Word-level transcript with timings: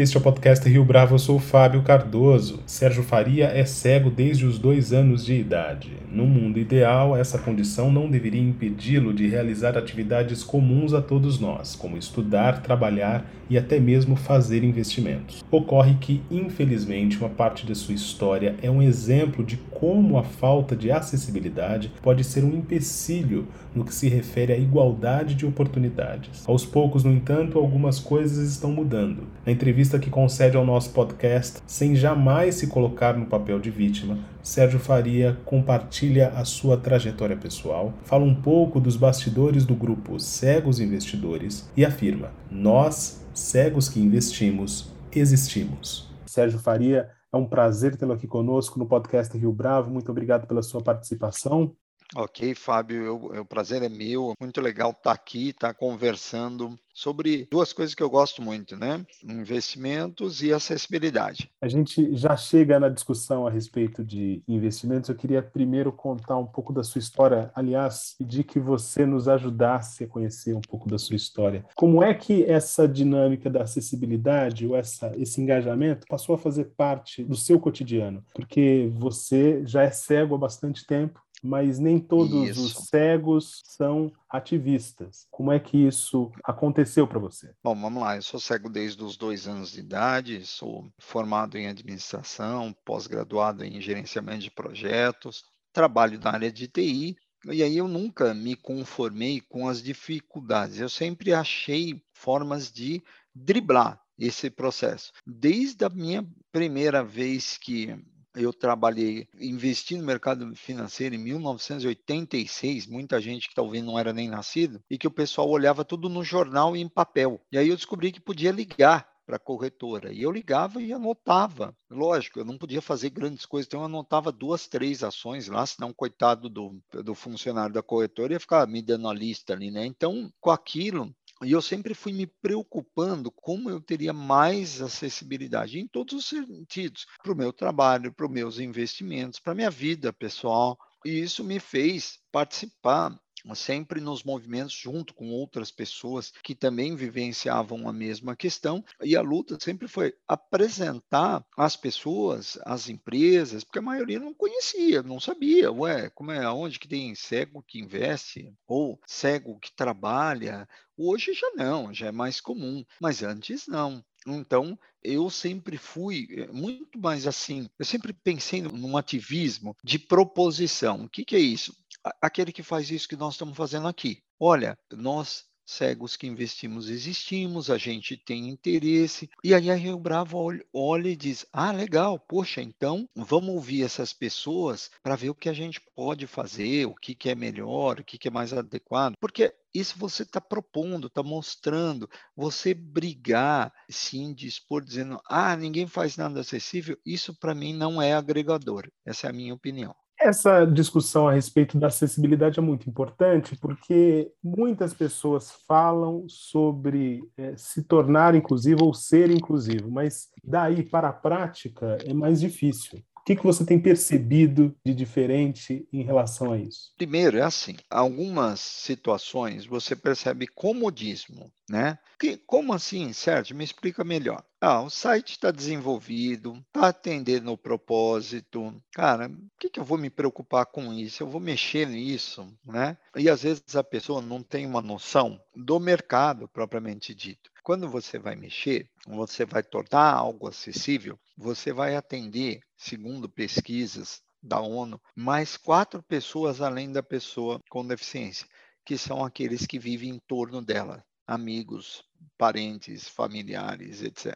Este 0.00 0.16
é 0.16 0.20
o 0.20 0.22
podcast 0.22 0.66
Rio 0.66 0.82
Bravo, 0.82 1.16
eu 1.16 1.18
sou 1.18 1.36
o 1.36 1.38
Fábio 1.38 1.82
Cardoso. 1.82 2.60
Sérgio 2.64 3.02
Faria 3.02 3.48
é 3.48 3.66
cego 3.66 4.08
desde 4.08 4.46
os 4.46 4.58
dois 4.58 4.94
anos 4.94 5.26
de 5.26 5.34
idade. 5.34 5.92
No 6.10 6.24
mundo 6.24 6.58
ideal, 6.58 7.14
essa 7.14 7.36
condição 7.36 7.92
não 7.92 8.08
deveria 8.08 8.40
impedi-lo 8.40 9.12
de 9.12 9.28
realizar 9.28 9.76
atividades 9.76 10.42
comuns 10.42 10.94
a 10.94 11.02
todos 11.02 11.38
nós, 11.38 11.76
como 11.76 11.98
estudar, 11.98 12.62
trabalhar 12.62 13.30
e 13.50 13.58
até 13.58 13.78
mesmo 13.78 14.16
fazer 14.16 14.64
investimentos. 14.64 15.44
Ocorre 15.50 15.96
que, 16.00 16.22
infelizmente, 16.30 17.18
uma 17.18 17.28
parte 17.28 17.66
de 17.66 17.74
sua 17.74 17.94
história 17.94 18.54
é 18.62 18.70
um 18.70 18.80
exemplo 18.80 19.44
de 19.44 19.58
como 19.70 20.16
a 20.16 20.22
falta 20.22 20.76
de 20.76 20.90
acessibilidade 20.90 21.92
pode 22.00 22.22
ser 22.22 22.44
um 22.44 22.54
empecilho 22.54 23.48
no 23.74 23.84
que 23.84 23.94
se 23.94 24.08
refere 24.08 24.52
à 24.52 24.56
igualdade 24.56 25.34
de 25.34 25.46
oportunidades. 25.46 26.46
Aos 26.46 26.64
poucos, 26.64 27.02
no 27.02 27.12
entanto, 27.12 27.58
algumas 27.58 27.98
coisas 27.98 28.50
estão 28.50 28.70
mudando. 28.70 29.24
Na 29.44 29.52
entrevista 29.52 29.89
que 29.98 30.10
concede 30.10 30.56
ao 30.56 30.64
nosso 30.64 30.90
podcast, 30.90 31.60
sem 31.66 31.94
jamais 31.94 32.56
se 32.56 32.66
colocar 32.66 33.16
no 33.16 33.26
papel 33.26 33.58
de 33.58 33.70
vítima, 33.70 34.18
Sérgio 34.42 34.78
Faria 34.78 35.38
compartilha 35.44 36.28
a 36.30 36.44
sua 36.44 36.76
trajetória 36.76 37.36
pessoal, 37.36 37.92
fala 38.02 38.24
um 38.24 38.34
pouco 38.34 38.80
dos 38.80 38.96
bastidores 38.96 39.64
do 39.64 39.74
grupo 39.74 40.18
Cegos 40.18 40.80
Investidores 40.80 41.70
e 41.76 41.84
afirma: 41.84 42.30
Nós, 42.50 43.24
cegos 43.34 43.88
que 43.88 44.00
investimos, 44.00 44.92
existimos. 45.12 46.10
Sérgio 46.26 46.58
Faria, 46.58 47.08
é 47.32 47.36
um 47.36 47.46
prazer 47.46 47.96
tê-lo 47.96 48.12
aqui 48.12 48.26
conosco 48.26 48.78
no 48.78 48.86
podcast 48.86 49.36
Rio 49.36 49.52
Bravo. 49.52 49.90
Muito 49.90 50.10
obrigado 50.10 50.46
pela 50.46 50.62
sua 50.62 50.82
participação. 50.82 51.74
Ok, 52.16 52.54
Fábio, 52.54 53.02
eu, 53.04 53.16
o 53.40 53.44
prazer 53.44 53.82
é 53.82 53.88
meu. 53.88 54.34
Muito 54.40 54.60
legal 54.60 54.90
estar 54.90 55.12
aqui, 55.12 55.50
estar 55.50 55.74
conversando 55.74 56.76
sobre 56.92 57.46
duas 57.50 57.72
coisas 57.72 57.94
que 57.94 58.02
eu 58.02 58.10
gosto 58.10 58.42
muito, 58.42 58.76
né? 58.76 59.04
Investimentos 59.24 60.42
e 60.42 60.52
acessibilidade. 60.52 61.50
A 61.60 61.68
gente 61.68 62.14
já 62.16 62.36
chega 62.36 62.80
na 62.80 62.88
discussão 62.88 63.46
a 63.46 63.50
respeito 63.50 64.04
de 64.04 64.42
investimentos. 64.46 65.08
Eu 65.08 65.14
queria 65.14 65.40
primeiro 65.40 65.92
contar 65.92 66.36
um 66.36 66.46
pouco 66.46 66.72
da 66.72 66.82
sua 66.82 66.98
história. 66.98 67.50
Aliás, 67.54 68.16
pedir 68.18 68.44
que 68.44 68.58
você 68.58 69.06
nos 69.06 69.28
ajudasse 69.28 70.04
a 70.04 70.08
conhecer 70.08 70.54
um 70.54 70.60
pouco 70.60 70.88
da 70.88 70.98
sua 70.98 71.16
história. 71.16 71.64
Como 71.74 72.02
é 72.02 72.12
que 72.12 72.44
essa 72.44 72.88
dinâmica 72.88 73.48
da 73.48 73.62
acessibilidade 73.62 74.66
ou 74.66 74.76
essa, 74.76 75.12
esse 75.16 75.40
engajamento 75.40 76.06
passou 76.08 76.34
a 76.34 76.38
fazer 76.38 76.72
parte 76.76 77.22
do 77.22 77.36
seu 77.36 77.58
cotidiano? 77.60 78.24
Porque 78.34 78.90
você 78.94 79.64
já 79.64 79.84
é 79.84 79.90
cego 79.90 80.34
há 80.34 80.38
bastante 80.38 80.84
tempo 80.84 81.20
mas 81.42 81.78
nem 81.78 81.98
todos 81.98 82.50
isso. 82.50 82.64
os 82.64 82.88
cegos 82.88 83.62
são 83.64 84.12
ativistas. 84.28 85.26
Como 85.30 85.52
é 85.52 85.58
que 85.58 85.76
isso 85.76 86.30
aconteceu 86.44 87.06
para 87.06 87.18
você? 87.18 87.52
Bom, 87.62 87.74
vamos 87.74 88.02
lá. 88.02 88.16
Eu 88.16 88.22
sou 88.22 88.38
cego 88.38 88.68
desde 88.68 89.02
os 89.02 89.16
dois 89.16 89.48
anos 89.48 89.72
de 89.72 89.80
idade, 89.80 90.44
sou 90.44 90.92
formado 90.98 91.56
em 91.56 91.66
administração, 91.66 92.74
pós-graduado 92.84 93.64
em 93.64 93.80
gerenciamento 93.80 94.40
de 94.40 94.50
projetos, 94.50 95.44
trabalho 95.72 96.18
na 96.18 96.32
área 96.32 96.52
de 96.52 96.68
TI. 96.68 97.16
E 97.46 97.62
aí 97.62 97.76
eu 97.76 97.88
nunca 97.88 98.34
me 98.34 98.54
conformei 98.54 99.40
com 99.40 99.66
as 99.66 99.82
dificuldades. 99.82 100.78
Eu 100.78 100.90
sempre 100.90 101.32
achei 101.32 102.02
formas 102.12 102.70
de 102.70 103.02
driblar 103.34 103.98
esse 104.18 104.50
processo. 104.50 105.12
Desde 105.26 105.84
a 105.84 105.88
minha 105.88 106.26
primeira 106.52 107.02
vez 107.02 107.56
que 107.56 107.96
eu 108.34 108.52
trabalhei, 108.52 109.28
investi 109.38 109.96
no 109.96 110.04
mercado 110.04 110.54
financeiro 110.54 111.14
em 111.14 111.18
1986, 111.18 112.86
muita 112.86 113.20
gente 113.20 113.46
que 113.46 113.52
está 113.52 113.62
ouvindo 113.62 113.86
não 113.86 113.98
era 113.98 114.12
nem 114.12 114.28
nascido, 114.28 114.82
e 114.90 114.96
que 114.96 115.06
o 115.06 115.10
pessoal 115.10 115.48
olhava 115.48 115.84
tudo 115.84 116.08
no 116.08 116.22
jornal 116.22 116.76
e 116.76 116.80
em 116.80 116.88
papel. 116.88 117.40
E 117.50 117.58
aí 117.58 117.68
eu 117.68 117.76
descobri 117.76 118.12
que 118.12 118.20
podia 118.20 118.52
ligar 118.52 119.10
para 119.30 119.36
a 119.36 119.38
corretora. 119.40 120.12
E 120.12 120.22
eu 120.22 120.32
ligava 120.32 120.82
e 120.82 120.92
anotava. 120.92 121.72
Lógico, 121.88 122.40
eu 122.40 122.44
não 122.44 122.58
podia 122.58 122.82
fazer 122.82 123.10
grandes 123.10 123.46
coisas, 123.46 123.68
então 123.68 123.80
eu 123.80 123.86
anotava 123.86 124.32
duas, 124.32 124.66
três 124.66 125.04
ações 125.04 125.46
lá, 125.46 125.64
senão, 125.64 125.92
coitado 125.92 126.48
do, 126.48 126.82
do 127.04 127.14
funcionário 127.14 127.72
da 127.72 127.82
corretora 127.82 128.32
ia 128.32 128.40
ficar 128.40 128.66
me 128.66 128.82
dando 128.82 129.08
a 129.08 129.14
lista 129.14 129.52
ali, 129.52 129.70
né? 129.70 129.86
Então, 129.86 130.32
com 130.40 130.50
aquilo, 130.50 131.14
e 131.42 131.52
eu 131.52 131.62
sempre 131.62 131.94
fui 131.94 132.12
me 132.12 132.26
preocupando 132.26 133.30
como 133.30 133.70
eu 133.70 133.80
teria 133.80 134.12
mais 134.12 134.82
acessibilidade 134.82 135.78
em 135.78 135.86
todos 135.86 136.12
os 136.14 136.26
sentidos, 136.26 137.06
para 137.22 137.32
o 137.32 137.36
meu 137.36 137.52
trabalho, 137.52 138.12
para 138.12 138.26
os 138.26 138.32
meus 138.32 138.58
investimentos, 138.58 139.40
para 139.40 139.52
a 139.52 139.56
minha 139.56 139.70
vida 139.70 140.12
pessoal. 140.12 140.78
E 141.04 141.20
isso 141.20 141.42
me 141.42 141.58
fez 141.58 142.18
participar 142.30 143.18
sempre 143.54 144.00
nos 144.00 144.22
movimentos 144.22 144.74
junto 144.74 145.14
com 145.14 145.30
outras 145.30 145.70
pessoas 145.70 146.32
que 146.42 146.54
também 146.54 146.94
vivenciavam 146.96 147.88
a 147.88 147.92
mesma 147.92 148.36
questão 148.36 148.84
e 149.02 149.16
a 149.16 149.20
luta 149.20 149.58
sempre 149.60 149.88
foi 149.88 150.14
apresentar 150.26 151.44
as 151.56 151.76
pessoas, 151.76 152.58
as 152.64 152.88
empresas, 152.88 153.64
porque 153.64 153.78
a 153.78 153.82
maioria 153.82 154.18
não 154.18 154.34
conhecia, 154.34 155.02
não 155.02 155.20
sabia, 155.20 155.72
ué, 155.72 156.10
como 156.10 156.30
é, 156.30 156.48
onde 156.50 156.78
que 156.78 156.88
tem 156.88 157.14
cego 157.14 157.62
que 157.62 157.78
investe 157.78 158.52
ou 158.66 159.00
cego 159.06 159.58
que 159.58 159.72
trabalha. 159.72 160.68
Hoje 160.96 161.32
já 161.32 161.50
não, 161.54 161.92
já 161.92 162.06
é 162.08 162.12
mais 162.12 162.40
comum, 162.40 162.84
mas 163.00 163.22
antes 163.22 163.66
não. 163.66 164.04
Então, 164.26 164.78
eu 165.02 165.30
sempre 165.30 165.78
fui 165.78 166.28
eh, 166.30 166.46
muito 166.52 166.98
mais 166.98 167.26
assim. 167.26 167.68
Eu 167.78 167.84
sempre 167.84 168.12
pensei 168.12 168.60
num 168.62 168.96
ativismo 168.96 169.76
de 169.82 169.98
proposição. 169.98 171.04
O 171.04 171.08
que, 171.08 171.24
que 171.24 171.36
é 171.36 171.38
isso? 171.38 171.74
Aquele 172.20 172.52
que 172.52 172.62
faz 172.62 172.90
isso 172.90 173.08
que 173.08 173.16
nós 173.16 173.34
estamos 173.34 173.56
fazendo 173.56 173.88
aqui. 173.88 174.22
Olha, 174.38 174.78
nós 174.92 175.50
cegos 175.70 176.16
que 176.16 176.26
investimos 176.26 176.88
existimos, 176.88 177.70
a 177.70 177.78
gente 177.78 178.16
tem 178.16 178.48
interesse. 178.48 179.30
E 179.42 179.54
aí 179.54 179.70
a 179.70 179.74
Rio 179.74 179.98
Bravo 179.98 180.38
olha, 180.72 181.08
e 181.08 181.16
diz: 181.16 181.46
Ah, 181.52 181.70
legal, 181.70 182.18
poxa, 182.18 182.60
então 182.60 183.08
vamos 183.14 183.50
ouvir 183.50 183.84
essas 183.84 184.12
pessoas 184.12 184.90
para 185.02 185.16
ver 185.16 185.30
o 185.30 185.34
que 185.34 185.48
a 185.48 185.52
gente 185.52 185.80
pode 185.94 186.26
fazer, 186.26 186.86
o 186.86 186.94
que, 186.94 187.14
que 187.14 187.30
é 187.30 187.34
melhor, 187.34 188.00
o 188.00 188.04
que, 188.04 188.18
que 188.18 188.28
é 188.28 188.30
mais 188.30 188.52
adequado. 188.52 189.14
Porque 189.20 189.54
isso 189.72 189.96
você 189.98 190.24
está 190.24 190.40
propondo, 190.40 191.06
está 191.06 191.22
mostrando. 191.22 192.10
Você 192.34 192.74
brigar, 192.74 193.72
se 193.88 194.18
indispor, 194.18 194.84
dizendo: 194.84 195.20
Ah, 195.28 195.56
ninguém 195.56 195.86
faz 195.86 196.16
nada 196.16 196.40
acessível, 196.40 196.98
isso 197.06 197.34
para 197.38 197.54
mim 197.54 197.72
não 197.72 198.02
é 198.02 198.12
agregador. 198.12 198.90
Essa 199.04 199.28
é 199.28 199.30
a 199.30 199.32
minha 199.32 199.54
opinião. 199.54 199.94
Essa 200.22 200.66
discussão 200.66 201.26
a 201.26 201.32
respeito 201.32 201.78
da 201.78 201.86
acessibilidade 201.86 202.58
é 202.58 202.62
muito 202.62 202.88
importante 202.90 203.56
porque 203.56 204.30
muitas 204.44 204.92
pessoas 204.92 205.50
falam 205.66 206.26
sobre 206.28 207.22
é, 207.38 207.56
se 207.56 207.82
tornar 207.82 208.34
inclusivo 208.34 208.84
ou 208.84 208.92
ser 208.92 209.30
inclusivo, 209.30 209.90
mas 209.90 210.28
daí 210.44 210.82
para 210.82 211.08
a 211.08 211.12
prática 211.12 211.96
é 212.04 212.12
mais 212.12 212.38
difícil. 212.38 213.02
O 213.20 213.24
que, 213.24 213.36
que 213.36 213.42
você 213.42 213.64
tem 213.64 213.78
percebido 213.78 214.74
de 214.84 214.94
diferente 214.94 215.86
em 215.92 216.02
relação 216.02 216.52
a 216.52 216.58
isso? 216.58 216.92
Primeiro, 216.96 217.36
é 217.38 217.42
assim: 217.42 217.76
algumas 217.88 218.60
situações 218.60 219.66
você 219.66 219.94
percebe 219.94 220.46
comodismo, 220.46 221.52
né? 221.68 221.98
Que, 222.18 222.36
como 222.36 222.72
assim, 222.72 223.12
Sérgio? 223.12 223.56
Me 223.56 223.64
explica 223.64 224.02
melhor. 224.02 224.42
Ah, 224.60 224.82
o 224.82 224.90
site 224.90 225.30
está 225.30 225.50
desenvolvido, 225.50 226.62
está 226.66 226.88
atendendo 226.88 227.50
o 227.50 227.56
propósito. 227.56 228.74
Cara, 228.92 229.28
o 229.28 229.58
que, 229.58 229.70
que 229.70 229.80
eu 229.80 229.84
vou 229.84 229.96
me 229.96 230.10
preocupar 230.10 230.66
com 230.66 230.92
isso? 230.92 231.22
Eu 231.22 231.28
vou 231.28 231.40
mexer 231.40 231.86
nisso, 231.88 232.46
né? 232.64 232.98
E 233.16 233.28
às 233.30 233.42
vezes 233.42 233.74
a 233.74 233.82
pessoa 233.82 234.20
não 234.20 234.42
tem 234.42 234.66
uma 234.66 234.82
noção 234.82 235.40
do 235.54 235.80
mercado 235.80 236.46
propriamente 236.48 237.14
dito. 237.14 237.49
Quando 237.70 237.88
você 237.88 238.18
vai 238.18 238.34
mexer, 238.34 238.90
você 239.06 239.44
vai 239.44 239.62
tornar 239.62 240.12
algo 240.12 240.48
acessível, 240.48 241.16
você 241.36 241.72
vai 241.72 241.94
atender, 241.94 242.58
segundo 242.76 243.28
pesquisas 243.28 244.20
da 244.42 244.60
ONU, 244.60 245.00
mais 245.14 245.56
quatro 245.56 246.02
pessoas 246.02 246.60
além 246.60 246.90
da 246.90 247.00
pessoa 247.00 247.60
com 247.70 247.86
deficiência, 247.86 248.44
que 248.84 248.98
são 248.98 249.24
aqueles 249.24 249.68
que 249.68 249.78
vivem 249.78 250.08
em 250.10 250.18
torno 250.18 250.60
dela, 250.60 251.06
amigos, 251.24 252.02
parentes, 252.36 253.06
familiares, 253.06 254.02
etc. 254.02 254.34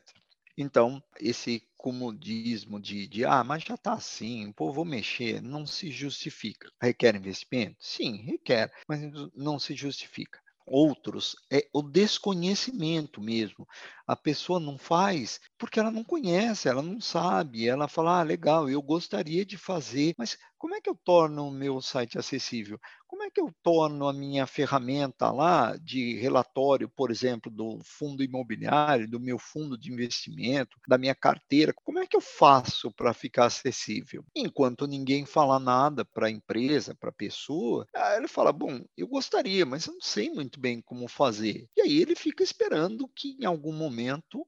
Então, 0.56 1.02
esse 1.18 1.60
comodismo 1.76 2.80
de, 2.80 3.08
de 3.08 3.24
ah, 3.24 3.42
mas 3.42 3.64
já 3.64 3.74
está 3.74 3.94
assim, 3.94 4.52
pô, 4.52 4.72
vou 4.72 4.84
mexer, 4.84 5.42
não 5.42 5.66
se 5.66 5.90
justifica. 5.90 6.70
Requer 6.80 7.16
investimento? 7.16 7.78
Sim, 7.80 8.14
requer, 8.18 8.72
mas 8.88 9.00
não 9.34 9.58
se 9.58 9.74
justifica 9.74 10.43
outros 10.66 11.36
é 11.52 11.68
o 11.72 11.82
desconhecimento 11.82 13.20
mesmo. 13.20 13.66
A 14.06 14.16
pessoa 14.16 14.60
não 14.60 14.78
faz 14.78 15.40
porque 15.58 15.80
ela 15.80 15.90
não 15.90 16.04
conhece, 16.04 16.68
ela 16.68 16.82
não 16.82 17.00
sabe. 17.00 17.66
Ela 17.66 17.88
fala: 17.88 18.20
ah, 18.20 18.22
legal, 18.22 18.68
eu 18.68 18.82
gostaria 18.82 19.44
de 19.44 19.56
fazer, 19.56 20.14
mas 20.18 20.36
como 20.58 20.74
é 20.74 20.80
que 20.80 20.88
eu 20.88 20.98
torno 21.04 21.46
o 21.46 21.50
meu 21.50 21.80
site 21.80 22.18
acessível? 22.18 22.78
Como 23.06 23.22
é 23.22 23.30
que 23.30 23.40
eu 23.40 23.50
torno 23.62 24.08
a 24.08 24.12
minha 24.12 24.46
ferramenta 24.46 25.30
lá 25.30 25.76
de 25.76 26.16
relatório, 26.16 26.88
por 26.88 27.10
exemplo, 27.10 27.50
do 27.50 27.78
fundo 27.84 28.24
imobiliário, 28.24 29.08
do 29.08 29.20
meu 29.20 29.38
fundo 29.38 29.78
de 29.78 29.92
investimento, 29.92 30.78
da 30.88 30.98
minha 30.98 31.14
carteira, 31.14 31.72
como 31.84 31.98
é 31.98 32.06
que 32.06 32.16
eu 32.16 32.20
faço 32.20 32.90
para 32.92 33.14
ficar 33.14 33.46
acessível? 33.46 34.24
Enquanto 34.34 34.86
ninguém 34.86 35.24
fala 35.24 35.60
nada 35.60 36.04
para 36.04 36.26
a 36.26 36.30
empresa, 36.30 36.94
para 36.94 37.10
a 37.10 37.12
pessoa, 37.12 37.86
ele 38.16 38.26
fala: 38.26 38.52
Bom, 38.52 38.84
eu 38.96 39.06
gostaria, 39.06 39.64
mas 39.64 39.86
eu 39.86 39.92
não 39.92 40.00
sei 40.00 40.30
muito 40.30 40.58
bem 40.58 40.80
como 40.80 41.06
fazer. 41.08 41.68
E 41.76 41.82
aí 41.82 42.00
ele 42.00 42.16
fica 42.16 42.42
esperando 42.42 43.06
que 43.14 43.36
em 43.40 43.44
algum 43.44 43.72
momento 43.72 43.93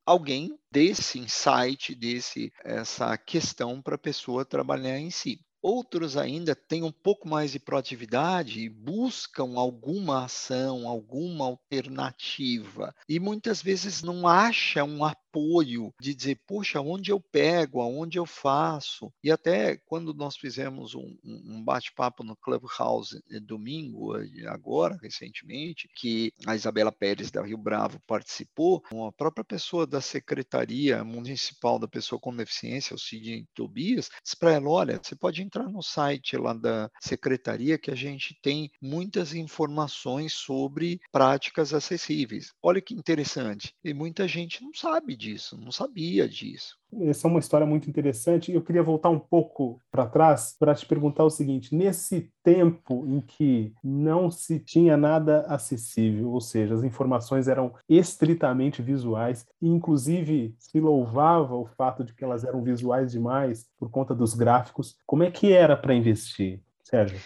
alguém 0.05 0.59
desse 0.71 1.19
insight, 1.19 1.95
desse 1.95 2.53
essa 2.65 3.17
questão 3.17 3.81
para 3.81 3.95
a 3.95 3.99
pessoa 3.99 4.45
trabalhar 4.45 4.99
em 4.99 5.11
si. 5.11 5.41
Outros 5.63 6.17
ainda 6.17 6.55
têm 6.55 6.85
um 6.85 6.93
pouco 6.93 7.29
mais 7.29 7.51
de 7.51 7.59
proatividade 7.59 8.61
e 8.61 8.69
buscam 8.69 9.57
alguma 9.57 10.27
ação, 10.27 10.87
alguma 10.87 11.47
alternativa. 11.47 12.95
E 13.09 13.19
muitas 13.19 13.63
vezes 13.63 14.01
não 14.01 14.29
acham 14.29 14.89
um 14.89 15.05
de 16.01 16.15
dizer, 16.15 16.41
poxa, 16.47 16.81
onde 16.81 17.11
eu 17.11 17.21
pego, 17.21 17.81
aonde 17.81 18.19
eu 18.19 18.27
faço. 18.27 19.13
E 19.23 19.31
até 19.31 19.77
quando 19.87 20.15
nós 20.15 20.37
fizemos 20.37 20.95
um, 20.95 21.17
um 21.25 21.63
bate-papo 21.63 22.25
no 22.25 22.37
Clubhouse 22.37 23.23
eh, 23.31 23.41
domingo, 23.41 24.17
eh, 24.17 24.47
agora, 24.49 24.99
recentemente, 25.03 25.89
que 25.95 26.33
a 26.47 26.55
Isabela 26.55 26.93
Pérez 26.93 27.31
da 27.31 27.43
Rio 27.43 27.59
Bravo 27.59 28.01
participou, 28.07 28.83
a 29.07 29.13
própria 29.13 29.45
pessoa 29.45 29.87
da 29.87 30.01
Secretaria 30.01 31.05
Municipal 31.05 31.79
da 31.79 31.89
Pessoa 31.89 32.21
com 32.21 32.35
Deficiência, 32.35 32.95
o 32.95 32.99
Cid 32.99 33.47
Tobias, 33.55 34.11
disse 34.23 34.37
para 34.37 34.53
ela, 34.53 34.69
olha, 34.69 35.01
você 35.03 35.15
pode 35.15 35.43
entrar 35.43 35.69
no 35.69 35.83
site 35.83 36.37
lá 36.37 36.53
da 36.53 36.91
secretaria 37.01 37.79
que 37.79 37.91
a 37.91 37.95
gente 37.95 38.39
tem 38.43 38.71
muitas 38.81 39.35
informações 39.35 40.33
sobre 40.33 41.01
práticas 41.13 41.73
acessíveis. 41.73 42.53
Olha 42.63 42.81
que 42.81 42.95
interessante. 42.95 43.75
E 43.85 43.93
muita 43.93 44.27
gente 44.29 44.63
não 44.63 44.73
sabe 44.75 45.17
disso, 45.17 45.26
não 45.57 45.73
sabia 45.73 46.29
disso. 46.29 46.77
Essa 47.03 47.27
é 47.27 47.31
uma 47.31 47.41
história 47.41 47.67
muito 47.67 47.89
interessante. 47.91 48.53
Eu 48.53 48.63
queria 48.63 48.83
voltar 48.83 49.11
um 49.11 49.19
pouco 49.19 49.81
para 49.91 50.07
trás 50.07 50.57
para 50.59 50.75
te 50.75 50.87
perguntar 50.87 51.25
o 51.25 51.31
seguinte: 51.31 51.75
nesse 51.75 52.31
tempo 52.43 53.05
em 53.07 53.21
que 53.21 53.75
não 53.83 54.31
se 54.31 54.59
tinha 54.61 54.97
nada 54.97 55.41
acessível, 55.49 56.31
ou 56.31 56.41
seja, 56.41 56.75
as 56.75 56.85
informações 56.85 57.49
eram 57.49 57.75
estritamente 57.89 58.83
visuais, 58.83 59.47
e 59.61 59.69
inclusive 59.69 60.55
se 60.59 60.81
louvava 60.81 61.55
o 61.55 61.67
fato 61.67 62.05
de 62.05 62.15
que 62.15 62.25
elas 62.25 62.45
eram 62.45 62.63
visuais 62.63 63.13
demais 63.13 63.67
por 63.79 63.91
conta 63.91 64.15
dos 64.15 64.35
gráficos, 64.35 64.97
como 65.05 65.23
é 65.23 65.31
que 65.31 65.53
era 65.53 65.77
para 65.77 65.95
investir, 65.95 66.63
Sérgio? 66.85 67.19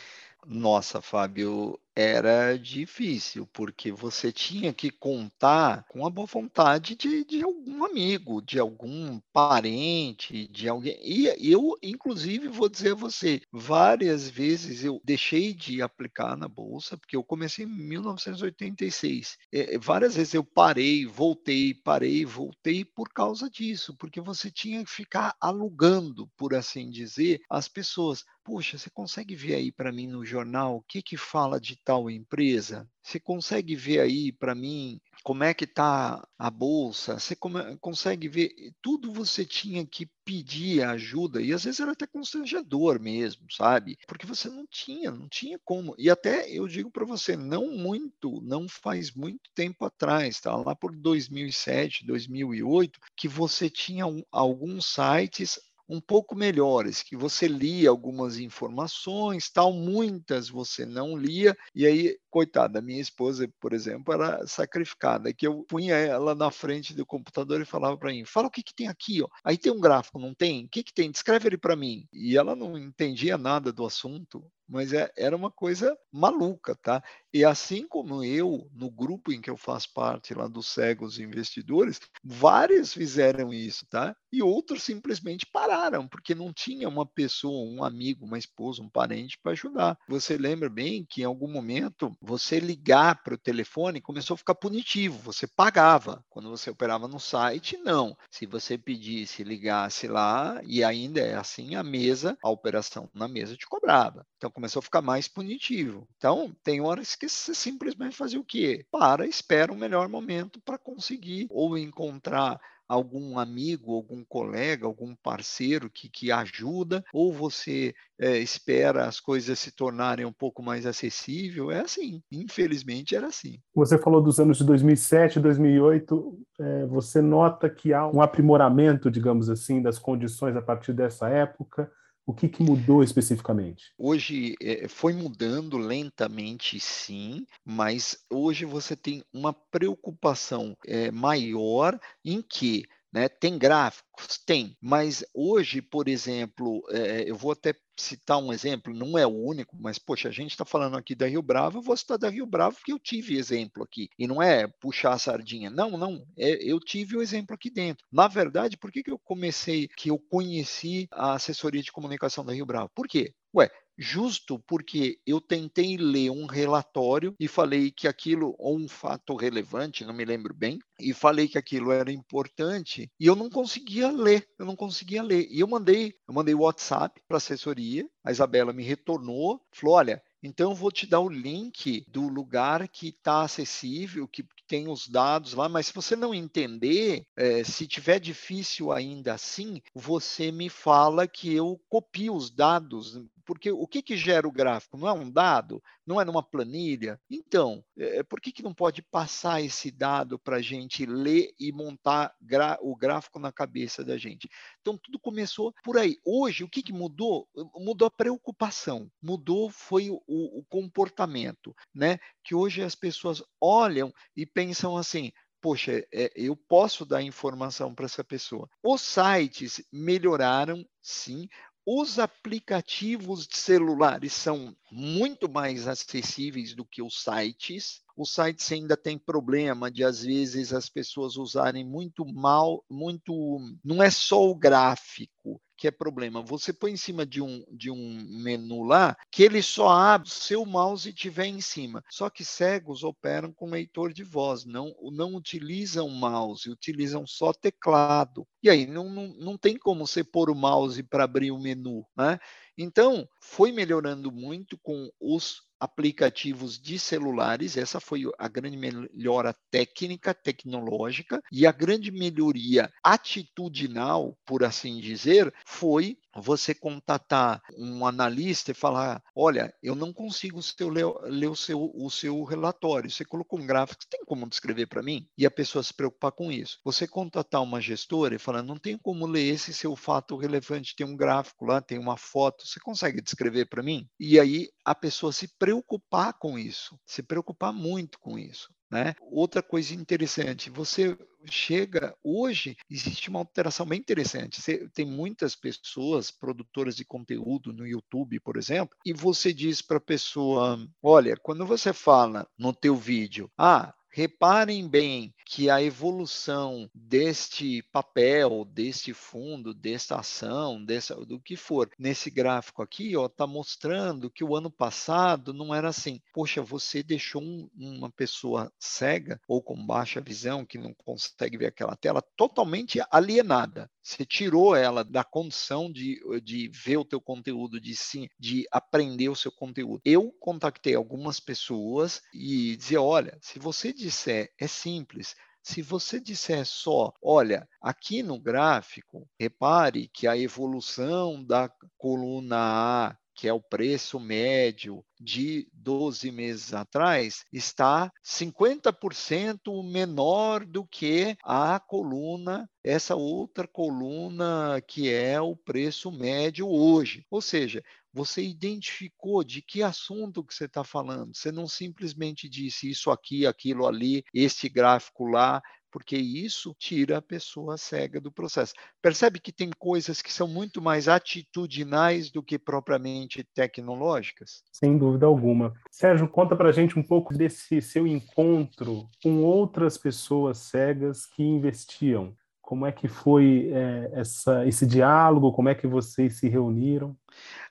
Nossa, 0.47 1.01
Fábio, 1.03 1.79
era 1.95 2.57
difícil, 2.57 3.47
porque 3.53 3.91
você 3.91 4.33
tinha 4.33 4.73
que 4.73 4.91
contar 4.91 5.85
com 5.89 6.07
a 6.07 6.11
boa 6.11 6.27
vontade 6.27 6.95
de, 6.95 7.25
de 7.25 7.43
algum 7.43 7.85
amigo, 7.85 8.41
de 8.41 8.59
algum 8.59 9.21
parente, 9.33 10.47
de 10.49 10.69
alguém. 10.69 10.99
E 11.03 11.27
eu, 11.53 11.77
inclusive, 11.83 12.49
vou 12.49 12.69
dizer 12.69 12.93
a 12.93 12.95
você, 12.95 13.43
várias 13.53 14.29
vezes 14.29 14.85
eu 14.85 15.01
deixei 15.05 15.53
de 15.53 15.83
aplicar 15.83 16.37
na 16.37 16.49
bolsa, 16.49 16.97
porque 16.97 17.17
eu 17.17 17.25
comecei 17.25 17.65
em 17.65 17.69
1986. 17.69 19.37
É, 19.53 19.79
várias 19.79 20.15
vezes 20.17 20.35
eu 20.35 20.45
parei, 20.45 21.07
voltei, 21.07 21.75
parei, 21.75 22.25
voltei 22.25 22.85
por 22.85 23.09
causa 23.09 23.51
disso, 23.51 23.97
porque 23.97 24.21
você 24.21 24.51
tinha 24.51 24.85
que 24.85 24.91
ficar 24.91 25.35
alugando, 25.41 26.29
por 26.37 26.55
assim 26.55 26.91
dizer, 26.91 27.41
as 27.49 27.69
pessoas. 27.69 28.25
Puxa, 28.45 28.79
você 28.79 28.91
consegue 28.91 29.35
ver 29.35 29.55
aí 29.55 29.71
para 29.71 29.93
mim 29.93 30.07
no 30.07 30.25
jornal 30.25 30.77
o 30.77 30.83
que 30.83 31.03
que 31.03 31.17
fala 31.17 31.61
de 31.61 31.77
tal 31.77 32.11
empresa? 32.11 32.89
Você 33.03 33.21
consegue 33.21 33.75
ver 33.77 34.01
aí 34.01 34.33
para 34.33 34.55
mim 34.55 35.01
como 35.23 35.45
é 35.45 35.53
que 35.53 35.65
está 35.65 36.27
a 36.39 36.51
bolsa? 36.51 37.19
Você 37.19 37.37
come, 37.37 37.77
consegue 37.79 38.29
ver? 38.29 38.51
Tudo 38.81 39.13
você 39.13 39.45
tinha 39.45 39.87
que 39.87 40.09
pedir 40.25 40.83
ajuda 40.83 41.43
e 41.43 41.53
às 41.53 41.65
vezes 41.65 41.81
era 41.81 41.93
até 41.93 42.07
constrangedor 42.07 42.99
mesmo, 43.01 43.47
sabe? 43.51 43.99
Porque 44.07 44.27
você 44.27 44.49
não 44.49 44.67
tinha, 44.67 45.11
não 45.11 45.29
tinha 45.29 45.59
como. 45.65 45.95
E 45.99 46.09
até 46.09 46.49
eu 46.51 46.67
digo 46.67 46.91
para 46.91 47.05
você, 47.05 47.37
não 47.37 47.71
muito, 47.77 48.41
não 48.43 48.69
faz 48.69 49.13
muito 49.13 49.51
tempo 49.55 49.85
atrás, 49.85 50.41
tá? 50.41 50.57
Lá 50.57 50.75
por 50.75 50.97
2007, 50.97 52.07
2008, 52.07 52.99
que 53.17 53.29
você 53.29 53.69
tinha 53.69 54.07
um, 54.07 54.23
alguns 54.31 54.87
sites 54.87 55.59
um 55.91 56.01
pouco 56.01 56.37
melhores, 56.37 57.03
que 57.03 57.17
você 57.17 57.49
lia 57.49 57.91
algumas 57.91 58.39
informações, 58.39 59.51
tal, 59.51 59.73
muitas 59.73 60.49
você 60.49 60.87
não 60.87 61.17
lia, 61.17 61.57
e 61.75 61.85
aí, 61.85 62.17
coitada, 62.31 62.81
minha 62.81 63.01
esposa, 63.01 63.53
por 63.61 63.73
exemplo, 63.73 64.15
era 64.15 64.47
sacrificada, 64.47 65.33
que 65.35 65.47
eu 65.47 65.65
punha 65.69 65.97
ela 65.97 66.35
na 66.35 66.51
frente 66.51 66.95
do 66.95 67.05
computador 67.05 67.61
e 67.61 67.65
falava 67.65 67.99
para 67.99 68.11
mim, 68.11 68.25
fala 68.25 68.47
o 68.47 68.51
que, 68.51 68.63
que 68.63 68.75
tem 68.75 68.87
aqui, 68.87 69.21
ó. 69.21 69.29
aí 69.45 69.59
tem 69.59 69.73
um 69.73 69.81
gráfico, 69.81 70.19
não 70.21 70.33
tem? 70.33 70.65
O 70.65 70.69
que, 70.69 70.85
que 70.85 70.95
tem? 70.95 71.11
Descreve 71.11 71.49
ele 71.49 71.59
para 71.59 71.75
mim. 71.75 72.07
E 72.13 72.37
ela 72.37 72.55
não 72.55 72.79
entendia 72.79 73.37
nada 73.37 73.73
do 73.73 73.85
assunto, 73.85 74.45
mas 74.71 74.93
é, 74.93 75.11
era 75.17 75.35
uma 75.35 75.51
coisa 75.51 75.99
maluca, 76.13 76.77
tá? 76.77 77.03
E 77.35 77.45
assim 77.45 77.87
como 77.89 78.23
eu, 78.23 78.69
no 78.73 78.89
grupo 78.89 79.33
em 79.33 79.41
que 79.41 79.51
eu 79.51 79.57
faço 79.57 79.93
parte 79.93 80.33
lá 80.33 80.47
dos 80.47 80.69
cegos 80.69 81.19
investidores, 81.19 82.01
vários 82.23 82.93
fizeram 82.93 83.53
isso, 83.53 83.85
tá? 83.91 84.15
E 84.33 84.43
outros 84.43 84.83
simplesmente 84.83 85.47
pararam, 85.47 86.07
porque 86.07 86.35
não 86.35 86.53
tinha 86.53 86.89
uma 86.89 87.05
pessoa, 87.07 87.69
um 87.69 87.83
amigo, 87.83 88.25
uma 88.25 88.39
esposa, 88.39 88.83
um 88.83 88.89
parente 88.89 89.39
para 89.43 89.53
ajudar. 89.53 89.99
Você 90.09 90.37
lembra 90.37 90.69
bem 90.69 91.05
que 91.09 91.23
em 91.23 91.25
algum 91.25 91.51
momento 91.51 92.17
você 92.21 92.61
ligar 92.61 93.23
para 93.23 93.35
o 93.35 93.39
telefone 93.39 94.01
começou 94.01 94.35
a 94.35 94.39
ficar 94.39 94.55
punitivo, 94.55 95.19
você 95.19 95.47
pagava. 95.47 96.25
Quando 96.29 96.49
você 96.51 96.71
operava 96.71 97.09
no 97.09 97.19
site, 97.19 97.77
não. 97.79 98.17
Se 98.31 98.47
você 98.47 98.79
pedisse, 98.79 99.43
ligasse 99.43 100.07
lá, 100.07 100.61
e 100.65 100.83
ainda 100.85 101.21
é 101.21 101.35
assim, 101.35 101.75
a 101.75 101.83
mesa, 101.83 102.37
a 102.43 102.51
operação 102.51 103.11
na 103.15 103.29
mesa 103.29 103.57
te 103.57 103.67
cobrava. 103.67 104.27
Então 104.37 104.51
começou 104.51 104.81
a 104.81 104.83
ficar 104.83 105.03
mais 105.03 105.29
punitivo. 105.29 106.09
Então, 106.17 106.55
tem 106.63 106.81
horas 106.81 107.15
que 107.15 107.29
você 107.29 107.55
simplesmente 107.55 108.17
fazia 108.17 108.41
o 108.41 108.45
quê? 108.45 108.87
Para, 108.91 109.27
espera 109.27 109.73
um 109.73 109.77
melhor 109.77 110.09
momento 110.09 110.61
para 110.61 110.79
conseguir 110.79 111.47
ou 111.51 111.77
encontrar 111.77 112.61
algum 112.91 113.39
amigo, 113.39 113.95
algum 113.95 114.25
colega, 114.25 114.85
algum 114.85 115.15
parceiro 115.15 115.89
que, 115.89 116.09
que 116.09 116.33
ajuda, 116.33 117.05
ou 117.15 117.33
você 117.33 117.95
é, 118.19 118.37
espera 118.39 119.07
as 119.07 119.21
coisas 119.21 119.61
se 119.61 119.71
tornarem 119.71 120.27
um 120.27 120.33
pouco 120.33 120.61
mais 120.61 120.85
acessível. 120.85 121.71
É 121.71 121.79
assim, 121.79 122.21
infelizmente 122.33 123.15
era 123.15 123.29
assim. 123.29 123.61
Você 123.73 123.97
falou 123.97 124.21
dos 124.21 124.41
anos 124.41 124.59
de 124.59 124.65
2007, 124.65 125.39
2008, 125.39 126.39
é, 126.59 126.87
você 126.87 127.23
nota 127.23 127.71
que 127.71 127.95
há 127.95 128.05
um 128.09 128.21
aprimoramento, 128.21 129.09
digamos 129.09 129.49
assim, 129.49 129.81
das 129.81 129.97
condições 129.97 130.57
a 130.57 130.63
partir 130.63 130.93
dessa 130.93 131.29
época? 131.29 131.89
O 132.31 132.33
que, 132.33 132.49
que, 132.49 132.63
mudou 132.63 133.03
especificamente? 133.03 133.93
Hoje 133.99 134.55
é, 134.63 134.87
foi 134.87 135.13
mudando 135.13 135.77
lentamente, 135.77 136.79
sim, 136.79 137.45
mas 137.65 138.19
hoje 138.31 138.65
você 138.65 138.95
tem 138.95 139.25
uma 139.33 139.53
preocupação 139.53 140.77
é, 140.87 141.11
maior 141.11 141.99
em 142.25 142.41
que 142.41 142.85
né? 143.13 143.29
Tem 143.29 143.59
gráficos? 143.59 144.39
Tem, 144.47 144.77
mas 144.81 145.25
hoje, 145.35 145.83
por 145.83 146.07
exemplo, 146.07 146.81
é, 146.91 147.29
eu 147.29 147.35
vou 147.35 147.51
até 147.51 147.75
citar 148.01 148.39
um 148.39 148.53
exemplo, 148.53 148.95
não 148.95 149.17
é 149.17 149.27
o 149.27 149.31
único, 149.31 149.77
mas, 149.79 149.99
poxa, 149.99 150.29
a 150.29 150.33
gente 150.33 150.51
está 150.51 150.65
falando 150.65 150.97
aqui 150.97 151.15
da 151.15 151.27
Rio 151.27 151.43
Bravo, 151.43 151.79
eu 151.79 151.83
vou 151.83 151.97
citar 151.97 152.19
da 152.19 152.29
Rio 152.29 152.47
Bravo 152.47 152.77
porque 152.77 152.93
eu 152.93 152.99
tive 152.99 153.37
exemplo 153.37 153.83
aqui. 153.83 154.09
E 154.19 154.27
não 154.27 154.43
é 154.43 154.67
puxar 154.67 155.13
a 155.13 155.19
sardinha. 155.19 155.71
Não, 155.71 155.97
não. 155.97 156.25
É, 156.37 156.63
eu 156.63 156.81
tive 156.81 157.17
o 157.17 157.23
exemplo 157.23 157.55
aqui 157.55 157.71
dentro. 157.71 158.07
Na 158.11 158.29
verdade, 158.29 158.77
por 158.77 158.91
que, 158.91 159.03
que 159.03 159.11
eu 159.11 159.19
comecei, 159.19 159.89
que 159.97 160.11
eu 160.11 160.19
conheci 160.19 161.09
a 161.13 161.35
assessoria 161.35 161.83
de 161.83 161.93
comunicação 161.93 162.45
da 162.45 162.53
Rio 162.53 162.67
Bravo? 162.67 162.91
Por 162.95 163.07
quê? 163.07 163.35
Ué, 163.55 163.69
justo 164.01 164.59
porque 164.67 165.21
eu 165.27 165.43
tentei 165.43 165.99
ler 165.99 166.31
um 166.31 166.47
relatório 166.47 167.35
e 167.39 167.47
falei 167.47 167.91
que 167.91 168.09
aquilo, 168.09 168.57
ou 168.59 168.79
um 168.79 168.89
fato 168.89 169.37
relevante, 169.37 170.07
não 170.07 170.15
me 170.15 170.25
lembro 170.25 170.55
bem, 170.55 170.79
e 170.99 171.13
falei 171.13 171.47
que 171.47 171.59
aquilo 171.59 171.93
era 171.93 172.11
importante 172.11 173.11
e 173.21 173.27
eu 173.27 173.37
não 173.37 173.51
conseguia 173.51 174.11
ler, 174.11 174.49
eu 174.59 174.65
não 174.65 174.75
conseguia 174.75 175.23
ler. 175.23 175.47
E 175.51 175.61
eu 175.61 175.69
mandei, 175.69 176.15
eu 176.27 176.33
mandei 176.33 176.55
WhatsApp 176.55 177.21
para 177.29 177.37
a 177.37 177.39
assessoria, 177.39 178.09
a 178.25 178.31
Isabela 178.31 178.73
me 178.73 178.83
retornou, 178.83 179.61
falou: 179.71 179.97
olha, 179.97 180.23
então, 180.43 180.71
eu 180.71 180.75
vou 180.75 180.91
te 180.91 181.07
dar 181.07 181.21
o 181.21 181.29
link 181.29 182.03
do 182.09 182.27
lugar 182.27 182.89
que 182.89 183.09
está 183.09 183.43
acessível, 183.43 184.27
que 184.27 184.47
tem 184.67 184.89
os 184.89 185.07
dados 185.07 185.53
lá, 185.53 185.69
mas 185.69 185.87
se 185.87 185.93
você 185.93 186.17
não 186.17 186.35
entender, 186.35 187.27
é, 187.37 187.63
se 187.63 187.87
tiver 187.87 188.19
difícil 188.19 188.91
ainda 188.91 189.35
assim, 189.35 189.83
você 189.95 190.51
me 190.51 190.71
fala 190.71 191.29
que 191.29 191.53
eu 191.53 191.79
copio 191.89 192.35
os 192.35 192.51
dados 192.51 193.21
Porque 193.51 193.73
o 193.73 193.85
que, 193.85 194.01
que 194.01 194.17
gera 194.17 194.47
o 194.47 194.53
gráfico? 194.53 194.97
Não 194.97 195.09
é 195.09 195.13
um 195.13 195.29
dado? 195.29 195.83
Não 196.07 196.21
é 196.21 196.25
numa 196.25 196.41
planilha? 196.41 197.21
Então, 197.29 197.85
é, 197.99 198.23
por 198.23 198.41
que, 198.41 198.53
que 198.53 198.63
não 198.63 198.73
pode 198.73 199.03
passar 199.03 199.61
esse 199.61 199.91
dado 199.91 200.39
para 200.39 200.59
a 200.59 200.63
gente 200.63 201.05
ler 201.05 201.53
e 201.59 201.73
montar 201.73 202.33
o 202.81 202.95
gráfico 202.95 203.41
na 203.41 203.51
cabeça 203.51 204.05
da 204.05 204.17
gente? 204.17 204.49
Então, 204.81 204.97
tudo 204.97 205.19
começou 205.19 205.75
por 205.83 205.99
aí. 205.99 206.17
Hoje, 206.25 206.63
o 206.63 206.69
que, 206.69 206.81
que 206.81 206.93
mudou? 206.93 207.49
Mudou 207.75 208.07
a 208.07 208.11
preocupação, 208.13 209.11
mudou 209.21 209.69
foi 209.69 210.11
o, 210.11 210.21
o 210.29 210.65
comportamento, 210.69 211.75
né? 211.93 212.21
Que 212.45 212.55
hoje 212.55 212.85
as 212.85 212.95
pessoas 212.95 213.43
olham 213.61 214.15
e 214.37 214.47
pensam 214.47 214.97
assim: 214.97 215.33
poxa, 215.61 216.05
é, 216.13 216.33
eu 216.35 216.57
posso 216.57 217.05
dar 217.05 217.23
informação 217.23 217.95
para 217.95 218.07
essa 218.07 218.25
pessoa. 218.25 218.69
Os 218.83 219.01
sites 219.03 219.83
melhoraram, 219.93 220.85
sim. 221.03 221.49
Os 221.93 222.21
aplicativos 222.21 223.49
de 223.49 223.57
celulares 223.57 224.33
são 224.33 224.77
muito 224.91 225.49
mais 225.51 225.87
acessíveis 225.87 226.75
do 226.75 226.85
que 226.85 227.03
os 227.03 227.23
sites. 227.23 228.03
Os 228.17 228.35
sites 228.35 228.71
ainda 228.73 228.97
têm 228.97 229.19
problema 229.19 229.91
de 229.91 230.05
às 230.05 230.23
vezes 230.23 230.73
as 230.73 230.89
pessoas 230.89 231.37
usarem 231.37 231.85
muito 231.85 232.25
mal, 232.27 232.85
muito. 232.91 233.59
Não 233.85 234.03
é 234.03 234.11
só 234.11 234.49
o 234.49 234.55
gráfico, 234.55 235.61
que 235.81 235.89
é 235.89 235.91
problema. 235.91 236.43
Você 236.43 236.75
põe 236.75 236.93
em 236.93 236.97
cima 236.97 237.25
de 237.25 237.41
um, 237.41 237.65
de 237.73 237.91
um 237.91 238.43
menu 238.43 238.83
lá 238.83 239.17
que 239.33 239.43
ele 239.43 239.63
só 239.63 239.89
abre 239.89 240.29
se 240.29 240.55
o 240.55 240.67
mouse 240.67 241.09
estiver 241.09 241.47
em 241.47 241.63
cima. 241.63 242.05
Só 242.11 242.29
que 242.29 242.45
cegos 242.45 243.03
operam 243.03 243.51
com 243.51 243.71
leitor 243.71 244.13
de 244.13 244.23
voz, 244.23 244.67
não, 244.67 244.95
não 245.11 245.35
utilizam 245.35 246.11
mouse, 246.11 246.69
utilizam 246.69 247.27
só 247.27 247.55
teclado. 247.55 248.47
E 248.63 248.69
aí 248.69 248.87
não, 248.87 249.09
não, 249.09 249.29
não 249.29 249.57
tem 249.57 249.79
como 249.79 250.07
você 250.07 250.23
pôr 250.23 250.51
o 250.51 250.55
mouse 250.55 251.03
para 251.03 251.25
abrir 251.25 251.51
o 251.51 251.59
menu. 251.59 252.05
Né? 252.15 252.39
Então, 252.83 253.29
foi 253.43 253.73
melhorando 253.73 254.33
muito 254.33 254.79
com 254.79 255.11
os 255.21 255.61
aplicativos 255.79 256.81
de 256.81 256.99
celulares. 256.99 257.77
Essa 257.77 258.01
foi 258.01 258.23
a 258.39 258.49
grande 258.49 258.79
melhora 258.79 259.55
técnica, 259.71 260.33
tecnológica, 260.33 261.43
e 261.53 261.67
a 261.67 261.73
grande 261.73 262.11
melhoria 262.11 262.91
atitudinal, 263.05 264.35
por 264.47 264.65
assim 264.65 264.99
dizer, 264.99 265.53
foi 265.67 266.17
você 266.37 266.75
contatar 266.75 267.61
um 267.77 268.07
analista 268.07 268.71
e 268.71 268.75
falar: 268.75 269.23
olha, 269.35 269.73
eu 269.83 269.95
não 269.95 270.13
consigo 270.13 270.61
ler, 270.93 271.07
ler 271.25 271.49
o, 271.49 271.57
seu, 271.57 271.91
o 271.95 272.11
seu 272.11 272.43
relatório. 272.45 273.11
Você 273.11 273.25
colocou 273.25 273.59
um 273.59 273.67
gráfico, 273.67 274.05
tem 274.09 274.21
como 274.25 274.49
descrever 274.49 274.87
para 274.87 275.03
mim? 275.03 275.27
E 275.37 275.47
a 275.47 275.51
pessoa 275.51 275.83
se 275.83 275.95
preocupar 275.95 276.33
com 276.33 276.53
isso. 276.53 276.79
Você 276.85 277.07
contatar 277.07 277.63
uma 277.63 277.81
gestora 277.81 278.35
e 278.35 278.39
falar: 278.39 278.63
não 278.63 278.77
tem 278.77 278.97
como 278.97 279.27
ler 279.27 279.49
esse 279.55 279.73
seu 279.73 279.97
fato 279.97 280.37
relevante, 280.37 280.95
tem 280.97 281.07
um 281.07 281.17
gráfico 281.17 281.65
lá, 281.65 281.81
tem 281.81 281.99
uma 281.99 282.17
foto, 282.17 282.67
você 282.67 282.79
consegue 282.81 283.21
descrever 283.21 283.67
para 283.67 283.83
mim? 283.83 284.07
E 284.19 284.39
aí 284.39 284.69
a 284.85 284.95
pessoa 284.95 285.33
se 285.33 285.49
preocupar 285.59 286.35
com 286.39 286.59
isso, 286.59 286.99
se 287.07 287.23
preocupar 287.23 287.73
muito 287.73 288.19
com 288.19 288.39
isso. 288.39 288.69
Né? 288.91 289.15
Outra 289.31 289.63
coisa 289.63 289.95
interessante, 289.95 290.69
você 290.69 291.17
chega 291.49 292.15
hoje 292.25 292.77
existe 292.91 293.31
uma 293.31 293.39
alteração 293.39 293.87
bem 293.87 293.99
interessante. 293.99 294.61
Você, 294.61 294.89
tem 294.91 295.07
muitas 295.07 295.55
pessoas 295.55 296.31
produtoras 296.31 296.97
de 296.97 297.05
conteúdo 297.05 297.73
no 297.73 297.87
YouTube, 297.87 298.41
por 298.41 298.57
exemplo, 298.57 298.97
e 299.05 299.13
você 299.13 299.53
diz 299.53 299.81
para 299.81 299.99
a 299.99 300.01
pessoa, 300.01 300.79
olha, 301.03 301.37
quando 301.37 301.65
você 301.65 301.93
fala 301.93 302.49
no 302.59 302.73
teu 302.73 302.97
vídeo, 302.97 303.51
ah, 303.57 303.95
Reparem 304.13 304.89
bem 304.89 305.33
que 305.51 305.69
a 305.69 305.83
evolução 305.83 306.89
deste 306.95 307.83
papel, 307.91 308.65
deste 308.65 309.13
fundo, 309.13 309.75
desta 309.75 310.21
ação, 310.21 310.83
dessa, 310.85 311.17
do 311.27 311.41
que 311.41 311.57
for, 311.57 311.91
nesse 311.99 312.31
gráfico 312.31 312.81
aqui, 312.83 313.17
ó, 313.17 313.27
está 313.27 313.49
mostrando 313.49 314.31
que 314.31 314.45
o 314.45 314.55
ano 314.55 314.71
passado 314.71 315.53
não 315.53 315.75
era 315.75 315.89
assim. 315.89 316.21
Poxa, 316.33 316.63
você 316.63 317.03
deixou 317.03 317.43
um, 317.43 317.69
uma 317.77 318.09
pessoa 318.09 318.73
cega 318.79 319.41
ou 319.49 319.61
com 319.61 319.85
baixa 319.85 320.21
visão 320.21 320.65
que 320.65 320.79
não 320.79 320.95
consegue 320.95 321.59
ver 321.59 321.67
aquela 321.67 321.97
tela 321.97 322.23
totalmente 322.37 323.01
alienada. 323.11 323.91
Você 324.03 324.25
tirou 324.25 324.75
ela 324.75 325.05
da 325.05 325.25
condição 325.25 325.91
de, 325.91 326.21
de 326.43 326.69
ver 326.69 326.97
o 326.97 327.05
teu 327.05 327.21
conteúdo, 327.21 327.81
de 327.81 327.95
sim, 327.95 328.29
de 328.39 328.67
aprender 328.71 329.29
o 329.29 329.37
seu 329.37 329.53
conteúdo. 329.53 330.01
Eu 330.05 330.33
contactei 330.39 330.95
algumas 330.95 331.39
pessoas 331.39 332.23
e 332.33 332.77
dizia, 332.77 333.03
olha, 333.03 333.37
se 333.43 333.59
você 333.59 333.93
disser, 333.93 334.53
é 334.59 334.67
simples, 334.67 335.35
se 335.63 335.83
você 335.83 336.21
disser 336.21 336.65
só, 336.65 337.13
olha, 337.23 337.69
aqui 337.81 338.23
no 338.23 338.39
gráfico, 338.39 339.29
repare 339.39 340.09
que 340.09 340.27
a 340.27 340.37
evolução 340.37 341.45
da 341.45 341.71
coluna 341.97 342.57
A 342.57 343.17
que 343.41 343.49
é 343.49 343.53
o 343.55 343.59
preço 343.59 344.21
médio 344.21 345.03
de 345.19 345.67
12 345.73 346.31
meses 346.31 346.75
atrás, 346.75 347.43
está 347.51 348.13
50% 348.23 349.83
menor 349.83 350.67
do 350.67 350.85
que 350.85 351.35
a 351.43 351.81
coluna, 351.81 352.69
essa 352.85 353.17
outra 353.17 353.67
coluna 353.67 354.83
que 354.87 355.11
é 355.11 355.41
o 355.41 355.57
preço 355.57 356.13
médio 356.13 356.69
hoje. 356.69 357.25
Ou 357.31 357.41
seja, 357.41 357.83
você 358.13 358.43
identificou 358.43 359.43
de 359.43 359.63
que 359.63 359.83
assunto 359.83 360.45
que 360.45 360.55
você 360.55 360.67
está 360.67 360.85
falando. 360.85 361.35
Você 361.35 361.51
não 361.51 361.67
simplesmente 361.67 362.47
disse 362.47 362.91
isso 362.91 363.11
aqui, 363.11 363.47
aquilo 363.47 363.87
ali, 363.87 364.23
este 364.35 364.69
gráfico 364.69 365.25
lá 365.25 365.63
porque 365.91 366.17
isso 366.17 366.75
tira 366.79 367.19
a 367.19 367.23
pessoa 367.23 367.77
cega 367.77 368.21
do 368.21 368.31
processo. 368.31 368.75
Percebe 369.03 369.41
que 369.41 369.53
tem 369.53 369.71
coisas 369.79 370.23
que 370.23 370.33
são 370.33 370.47
muito 370.47 370.81
mais 370.81 371.09
atitudinais 371.09 372.31
do 372.31 372.43
que 372.43 372.59
propriamente 372.59 373.45
tecnológicas? 373.55 374.63
Sem 374.73 374.97
dúvida 374.97 375.27
alguma. 375.27 375.73
Sérgio, 375.91 376.29
conta 376.29 376.57
para 376.57 376.69
a 376.69 376.73
gente 376.73 376.99
um 376.99 377.03
pouco 377.03 377.35
desse 377.35 377.81
seu 377.81 378.07
encontro 378.07 379.09
com 379.23 379.43
outras 379.43 379.99
pessoas 379.99 380.59
cegas 380.59 381.27
que 381.27 381.43
investiam. 381.43 382.35
Como 382.71 382.87
é 382.87 382.93
que 382.93 383.09
foi 383.09 383.69
é, 383.73 384.11
essa, 384.13 384.65
esse 384.65 384.87
diálogo? 384.87 385.53
Como 385.53 385.69
é 385.69 385.75
que 385.75 385.89
vocês 385.89 386.39
se 386.39 386.49
reuniram? 386.49 387.17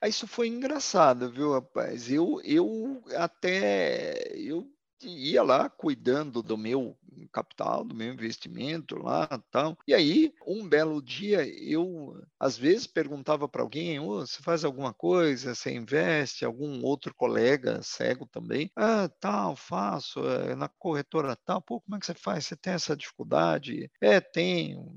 Ah, 0.02 0.10
isso 0.10 0.28
foi 0.28 0.50
engraçado, 0.50 1.32
viu, 1.32 1.54
rapaz? 1.54 2.12
Eu, 2.12 2.42
eu 2.44 3.02
até 3.16 4.34
eu 4.36 4.68
ia 5.04 5.44
lá 5.44 5.70
cuidando 5.70 6.42
do 6.42 6.58
meu 6.58 6.98
capital, 7.32 7.84
do 7.84 7.96
meu 7.96 8.12
investimento 8.14 8.98
lá, 8.98 9.28
tal. 9.52 9.78
E 9.88 9.94
aí, 9.94 10.34
um 10.46 10.68
belo 10.68 11.02
dia, 11.02 11.46
eu 11.48 12.22
às 12.40 12.58
vezes 12.58 12.88
perguntava 12.88 13.48
para 13.48 13.62
alguém: 13.62 14.00
oh, 14.00 14.26
"Você 14.26 14.42
faz 14.42 14.64
alguma 14.64 14.94
coisa? 14.94 15.54
Você 15.56 15.72
investe?" 15.74 16.46
Algum 16.46 16.84
outro 16.84 17.14
colega 17.14 17.82
cego 17.84 18.26
também: 18.28 18.72
"Ah, 18.76 19.10
tal, 19.20 19.56
faço, 19.56 20.20
é, 20.28 20.56
na 20.56 20.68
corretora 20.68 21.36
tal. 21.36 21.62
Pô, 21.62 21.82
como 21.82 21.96
é 21.98 22.00
que 22.00 22.06
você 22.06 22.14
faz? 22.14 22.46
Você 22.46 22.56
tem 22.56 22.74
essa 22.74 22.96
dificuldade?" 22.96 23.90
"É, 24.02 24.20
tenho." 24.20 24.94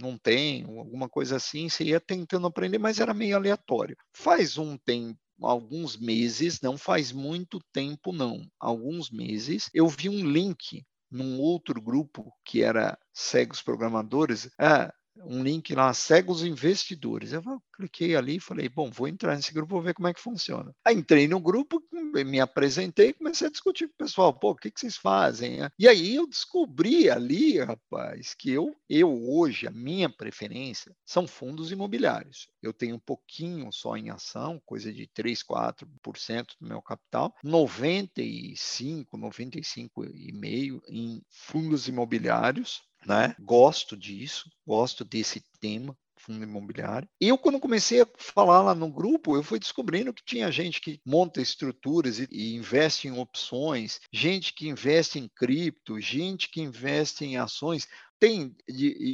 não 0.00 0.16
tenho, 0.16 0.78
alguma 0.78 1.08
coisa 1.08 1.36
assim, 1.36 1.68
você 1.68 1.84
ia 1.84 2.00
tentando 2.00 2.46
aprender, 2.46 2.78
mas 2.78 2.98
era 2.98 3.12
meio 3.12 3.36
aleatório. 3.36 3.96
Faz 4.14 4.56
um 4.56 4.76
tempo, 4.78 5.18
alguns 5.46 5.96
meses, 5.96 6.60
não 6.60 6.76
faz 6.76 7.12
muito 7.12 7.60
tempo 7.72 8.12
não, 8.12 8.46
alguns 8.58 9.10
meses, 9.10 9.70
eu 9.74 9.88
vi 9.88 10.08
um 10.08 10.24
link 10.28 10.84
num 11.10 11.40
outro 11.40 11.80
grupo 11.80 12.32
que 12.44 12.62
era 12.62 12.98
cegos 13.12 13.60
programadores, 13.62 14.48
ah, 14.58 14.92
um 15.24 15.42
link 15.42 15.74
lá, 15.74 15.92
cegos 15.92 16.44
investidores. 16.44 17.32
Eu 17.32 17.42
cliquei 17.72 18.14
ali 18.14 18.36
e 18.36 18.40
falei, 18.40 18.68
bom, 18.68 18.90
vou 18.90 19.08
entrar 19.08 19.36
nesse 19.36 19.52
grupo, 19.52 19.74
vou 19.74 19.82
ver 19.82 19.94
como 19.94 20.08
é 20.08 20.14
que 20.14 20.20
funciona. 20.20 20.74
Aí 20.84 20.94
entrei 20.94 21.26
no 21.26 21.40
grupo, 21.40 21.82
me 21.92 22.40
apresentei, 22.40 23.12
comecei 23.12 23.46
a 23.46 23.50
discutir 23.50 23.88
com 23.88 23.94
o 23.94 23.98
pessoal, 23.98 24.32
pô, 24.32 24.50
o 24.50 24.56
que, 24.56 24.70
que 24.70 24.80
vocês 24.80 24.96
fazem? 24.96 25.58
E 25.78 25.88
aí 25.88 26.14
eu 26.14 26.26
descobri 26.26 27.08
ali, 27.08 27.58
rapaz, 27.58 28.34
que 28.34 28.50
eu, 28.50 28.74
eu 28.88 29.10
hoje, 29.28 29.66
a 29.66 29.70
minha 29.70 30.08
preferência 30.08 30.94
são 31.04 31.26
fundos 31.26 31.70
imobiliários. 31.70 32.48
Eu 32.62 32.72
tenho 32.72 32.96
um 32.96 33.00
pouquinho 33.00 33.72
só 33.72 33.96
em 33.96 34.10
ação, 34.10 34.60
coisa 34.64 34.92
de 34.92 35.06
3, 35.06 35.42
4% 35.42 36.46
do 36.60 36.68
meu 36.68 36.82
capital, 36.82 37.34
95, 37.42 39.16
95,5% 39.16 40.80
em 40.88 41.22
fundos 41.28 41.88
imobiliários, 41.88 42.82
né? 43.06 43.34
Gosto 43.38 43.96
disso, 43.96 44.50
gosto 44.66 45.04
desse 45.04 45.42
tema 45.60 45.96
fundo 46.20 46.44
imobiliário. 46.44 47.08
Eu, 47.20 47.38
quando 47.38 47.58
comecei 47.58 48.02
a 48.02 48.08
falar 48.18 48.62
lá 48.62 48.74
no 48.74 48.90
grupo, 48.90 49.36
eu 49.36 49.42
fui 49.42 49.58
descobrindo 49.58 50.12
que 50.12 50.24
tinha 50.24 50.52
gente 50.52 50.80
que 50.80 51.00
monta 51.04 51.40
estruturas 51.40 52.18
e, 52.18 52.28
e, 52.30 52.54
investe 52.54 53.08
em 53.08 53.18
opções, 53.18 53.98
gente 54.12 54.52
que 54.52 54.68
investe 54.68 55.18
em 55.18 55.28
cripto, 55.28 56.00
gente 56.00 56.48
que 56.48 56.60
investe 56.60 57.24
em 57.24 57.36
ações. 57.36 57.88
Tem 58.20 58.54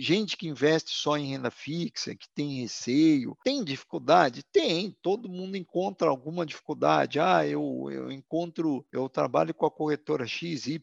gente 0.01 0.37
que 0.37 0.49
investe 0.49 0.91
só 0.91 1.17
em 1.17 1.29
renda 1.29 1.49
fixa, 1.49 2.17
que 2.17 2.29
tem 2.35 2.63
receio, 2.63 3.39
tem 3.45 3.63
dificuldade? 3.63 4.43
Tem, 4.53 4.97
todo 5.01 5.29
mundo 5.29 5.57
encontra 5.57 6.09
alguma 6.09 6.45
dificuldade. 6.45 7.21
Ah, 7.21 7.47
eu, 7.47 7.89
eu 7.93 8.11
encontro, 8.11 8.85
eu 8.91 9.09
trabalho 9.09 9.55
com 9.55 9.65
a 9.65 9.71
corretora 9.71 10.27
XYZ, 10.27 10.81